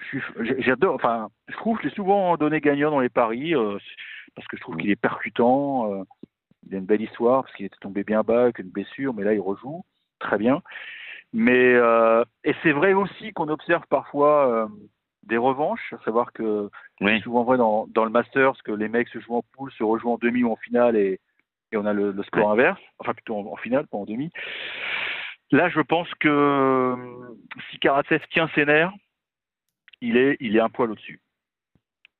je- 0.00 0.44
j'ai- 0.44 0.62
j'adore. 0.62 0.94
Enfin, 0.94 1.28
je 1.48 1.54
trouve 1.56 1.76
que 1.76 1.84
je 1.84 1.88
l'ai 1.88 1.94
souvent 1.94 2.36
donné 2.36 2.60
gagnant 2.60 2.90
dans 2.90 3.00
les 3.00 3.08
paris 3.10 3.54
euh, 3.54 3.78
parce 4.34 4.48
que 4.48 4.56
je 4.56 4.62
trouve 4.62 4.76
qu'il 4.76 4.90
est 4.90 4.96
percutant. 4.96 5.92
euh, 5.92 6.02
il 6.66 6.74
a 6.74 6.78
une 6.78 6.86
belle 6.86 7.02
histoire 7.02 7.42
parce 7.44 7.54
qu'il 7.54 7.66
était 7.66 7.76
tombé 7.80 8.02
bien 8.04 8.22
bas 8.22 8.44
avec 8.44 8.58
une 8.58 8.70
blessure, 8.70 9.12
mais 9.12 9.22
là, 9.24 9.34
il 9.34 9.40
rejoue 9.40 9.84
très 10.18 10.38
bien. 10.38 10.62
Mais 11.34 11.74
euh, 11.74 12.24
et 12.44 12.54
c'est 12.62 12.72
vrai 12.72 12.94
aussi 12.94 13.32
qu'on 13.34 13.48
observe 13.48 13.82
parfois 13.90 14.68
des 15.26 15.36
revanches, 15.36 15.92
à 15.92 16.04
savoir 16.04 16.32
que 16.32 16.68
Oui. 17.00 17.16
c'est 17.18 17.22
souvent 17.24 17.44
vrai 17.44 17.56
dans, 17.58 17.86
dans 17.88 18.04
le 18.04 18.10
Masters 18.10 18.54
que 18.64 18.72
les 18.72 18.88
mecs 18.88 19.08
se 19.08 19.18
jouent 19.20 19.36
en 19.36 19.42
poule, 19.52 19.72
se 19.72 19.82
rejouent 19.84 20.12
en 20.12 20.18
demi 20.18 20.42
ou 20.44 20.50
en 20.52 20.56
finale 20.56 20.96
et, 20.96 21.20
et 21.72 21.76
on 21.76 21.86
a 21.86 21.92
le, 21.92 22.12
le 22.12 22.22
score 22.24 22.50
inverse, 22.50 22.80
enfin 22.98 23.14
plutôt 23.14 23.36
en, 23.36 23.52
en 23.52 23.56
finale, 23.56 23.86
pas 23.86 23.96
en 23.98 24.04
demi. 24.04 24.30
Là, 25.50 25.68
je 25.68 25.80
pense 25.80 26.08
que 26.20 26.28
euh, 26.28 26.96
si 27.70 27.78
Karatsev 27.78 28.20
tient 28.30 28.48
ses 28.54 28.64
nerfs, 28.64 28.92
il 30.00 30.16
est, 30.16 30.36
il 30.40 30.56
est 30.56 30.60
un 30.60 30.68
poil 30.70 30.90
au-dessus. 30.90 31.20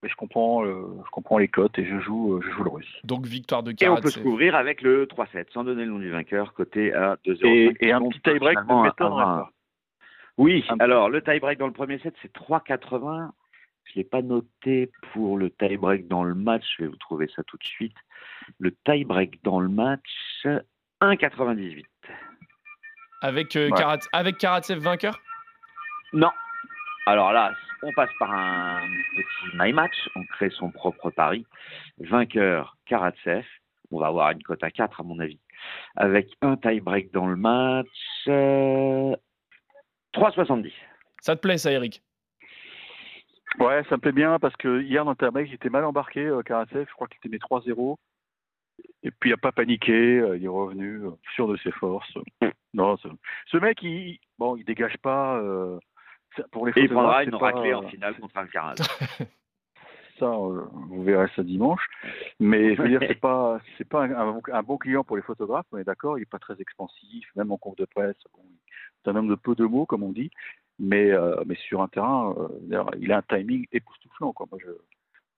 Mais 0.02 0.08
je 0.10 0.14
comprends, 0.16 0.64
euh, 0.64 0.84
je 1.04 1.10
comprends 1.10 1.38
les 1.38 1.48
cotes 1.48 1.78
et 1.78 1.86
je 1.86 1.98
joue, 2.00 2.34
euh, 2.34 2.40
je 2.42 2.50
joue 2.50 2.62
le 2.64 2.70
russe. 2.70 3.00
Donc 3.04 3.24
victoire 3.26 3.62
de 3.62 3.70
Et 3.80 3.88
on 3.88 3.96
peut 3.96 4.10
se 4.10 4.14
Karatsev. 4.16 4.22
couvrir 4.22 4.54
avec 4.54 4.82
le 4.82 5.06
3-7, 5.06 5.50
sans 5.52 5.64
donner 5.64 5.84
le 5.84 5.90
nom 5.92 5.98
du 5.98 6.10
vainqueur, 6.10 6.52
côté 6.52 6.92
à 6.92 7.16
2-0. 7.24 7.46
Et, 7.46 7.76
et 7.88 7.92
un 7.92 8.02
petit 8.02 8.20
tie-break 8.20 8.58
ne 8.68 8.82
m'étonnerait 8.84 9.22
un- 9.22 9.36
pas. 9.38 9.50
Oui, 10.36 10.64
alors 10.80 11.08
le 11.10 11.22
tie-break 11.22 11.58
dans 11.58 11.66
le 11.66 11.72
premier 11.72 11.98
set, 12.00 12.14
c'est 12.22 12.32
3,80. 12.32 13.30
Je 13.84 13.92
ne 13.92 13.94
l'ai 13.96 14.04
pas 14.04 14.22
noté 14.22 14.90
pour 15.12 15.36
le 15.38 15.50
tie-break 15.50 16.08
dans 16.08 16.24
le 16.24 16.34
match, 16.34 16.64
je 16.76 16.84
vais 16.84 16.88
vous 16.88 16.96
trouver 16.96 17.28
ça 17.36 17.42
tout 17.44 17.56
de 17.56 17.64
suite. 17.64 17.96
Le 18.58 18.72
tie-break 18.84 19.42
dans 19.44 19.60
le 19.60 19.68
match, 19.68 20.46
1,98. 21.00 21.84
Avec, 23.20 23.56
euh, 23.56 23.68
Ouais. 23.70 23.76
Karat- 23.78 24.08
avec 24.12 24.38
Karatsev 24.38 24.78
vainqueur? 24.80 25.18
Non. 26.12 26.30
Alors 27.06 27.32
là, 27.32 27.52
on 27.82 27.92
passe 27.92 28.10
par 28.18 28.32
un 28.32 28.80
petit 29.16 29.56
my 29.56 29.72
match, 29.72 29.94
on 30.16 30.24
crée 30.24 30.50
son 30.50 30.70
propre 30.70 31.10
pari. 31.10 31.46
Vainqueur, 31.98 32.76
Karatsev. 32.86 33.44
On 33.90 34.00
va 34.00 34.06
avoir 34.08 34.30
une 34.30 34.42
cote 34.42 34.62
à 34.64 34.70
4 34.70 35.00
à 35.00 35.04
mon 35.04 35.18
avis. 35.20 35.38
Avec 35.96 36.28
un 36.42 36.56
tie-break 36.56 37.12
dans 37.12 37.26
le 37.26 37.36
match, 37.36 37.86
euh, 38.28 39.14
3,70. 40.14 40.72
Ça 41.20 41.36
te 41.36 41.40
plaît 41.40 41.58
ça 41.58 41.70
Eric? 41.72 42.02
Ouais, 43.58 43.82
ça 43.88 43.96
me 43.96 44.00
plaît 44.00 44.12
bien 44.12 44.38
parce 44.38 44.56
que 44.56 44.80
hier 44.82 45.04
dans 45.04 45.12
le 45.12 45.16
tie-break, 45.16 45.48
il 45.48 45.54
était 45.54 45.68
mal 45.70 45.84
embarqué, 45.84 46.20
euh, 46.26 46.42
Karatsev. 46.42 46.86
Je 46.88 46.94
crois 46.94 47.06
qu'il 47.06 47.18
était 47.18 47.28
mis 47.28 47.38
3-0. 47.38 47.96
Et 49.04 49.10
puis 49.12 49.30
il 49.30 49.32
n'a 49.32 49.36
pas 49.36 49.52
paniqué, 49.52 49.92
euh, 49.92 50.36
il 50.36 50.44
est 50.44 50.48
revenu 50.48 51.04
euh, 51.04 51.10
sûr 51.34 51.46
de 51.46 51.56
ses 51.58 51.70
forces. 51.72 52.12
Non, 52.72 52.96
ce, 52.96 53.06
ce 53.46 53.56
mec, 53.58 53.80
il, 53.82 54.18
bon, 54.38 54.56
il 54.56 54.64
dégage 54.64 54.96
pas. 54.98 55.36
euh, 55.36 55.78
pour 56.50 56.66
les 56.66 56.72
Et 56.76 56.80
il 56.82 56.88
photographes, 56.88 57.12
prendra 57.12 57.24
une 57.24 57.34
raclée 57.36 57.74
en 57.74 57.82
finale 57.88 58.16
contre 58.18 58.36
Alcaraz. 58.36 58.74
Ça, 60.20 60.28
vous 60.30 61.02
verrez 61.02 61.26
ça 61.34 61.42
dimanche. 61.42 61.84
Mais 62.38 62.76
je 62.76 62.82
veux 62.82 62.88
dire, 62.88 63.00
c'est 63.00 63.18
pas, 63.18 63.58
c'est 63.76 63.88
pas 63.88 64.04
un, 64.04 64.12
un- 64.36 64.40
un 64.52 64.62
bon 64.62 64.78
client 64.78 65.02
pour 65.02 65.16
les 65.16 65.22
photographes. 65.24 65.66
On 65.72 65.78
est 65.78 65.82
d'accord. 65.84 66.18
Il 66.18 66.22
est 66.22 66.30
pas 66.30 66.38
très 66.38 66.54
expansif, 66.60 67.26
même 67.34 67.50
en 67.50 67.58
conf 67.58 67.74
de 67.74 67.84
presse. 67.84 68.14
Bon, 68.32 68.44
un 69.08 69.16
homme 69.16 69.28
de 69.28 69.34
peu 69.34 69.54
de 69.54 69.64
mots, 69.64 69.86
comme 69.86 70.02
on 70.02 70.12
dit. 70.12 70.30
Mais, 70.78 71.10
euh, 71.12 71.36
mais 71.46 71.54
sur 71.68 71.82
un 71.82 71.88
terrain, 71.88 72.34
euh, 72.38 72.82
il 73.00 73.12
a 73.12 73.18
un 73.18 73.22
timing 73.22 73.66
époustouflant. 73.72 74.32
Quoi. 74.32 74.46
Moi, 74.50 74.58
je, 74.64 74.70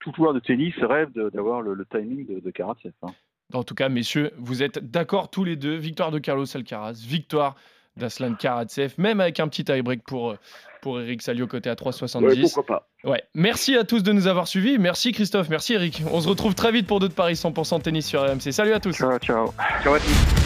tout 0.01 0.13
joueur 0.17 0.33
de 0.35 0.41
tennis 0.41 0.75
rêve 0.81 1.13
de- 1.13 1.29
d'avoir 1.31 1.61
le, 1.63 1.75
le 1.75 1.85
timing 1.85 2.27
de, 2.27 2.41
de 2.41 2.51
Karatsev. 2.51 2.93
hein. 3.03 3.13
En 3.53 3.63
tout 3.63 3.75
cas, 3.75 3.89
messieurs, 3.89 4.33
vous 4.39 4.63
êtes 4.63 4.79
d'accord 4.91 5.31
tous 5.31 5.45
les 5.45 5.57
deux. 5.57 5.77
Victoire 5.77 6.11
de 6.11 6.19
Carlos 6.19 6.47
Alcaraz, 6.57 6.95
victoire 7.07 7.55
d'Aslan 7.97 8.35
Karatsev, 8.35 8.95
même 8.99 9.21
avec 9.21 9.39
un 9.41 9.49
petit 9.49 9.63
tie-break 9.65 10.03
pour, 10.05 10.31
euh, 10.33 10.37
pour 10.83 11.01
Eric 11.01 11.23
Salio 11.23 11.47
côté 11.47 11.69
à 11.71 11.73
Ouais, 11.73 11.77
3,70. 11.77 12.41
pourquoi 12.41 12.67
pas. 12.67 12.89
Ouais. 13.05 13.23
Merci 13.35 13.77
à 13.77 13.85
tous 13.85 14.03
de 14.03 14.13
nous 14.13 14.27
avoir 14.27 14.49
suivis. 14.49 14.79
Merci 14.79 15.13
Christophe, 15.13 15.49
merci 15.49 15.75
Eric. 15.75 16.03
On 16.13 16.21
se 16.21 16.29
retrouve 16.29 16.55
très 16.55 16.73
vite 16.73 16.87
pour 16.87 16.99
d'autres 16.99 17.15
paris 17.15 17.35
100% 17.35 17.81
tennis 17.83 18.07
sur 18.07 18.21
RMC. 18.23 18.53
Salut 18.53 18.73
à 18.73 18.81
tous. 18.81 18.93
Ciao, 18.97 19.19
ciao. 19.19 19.53
Ciao 19.83 19.95
à 19.95 19.99
tous. 20.01 20.46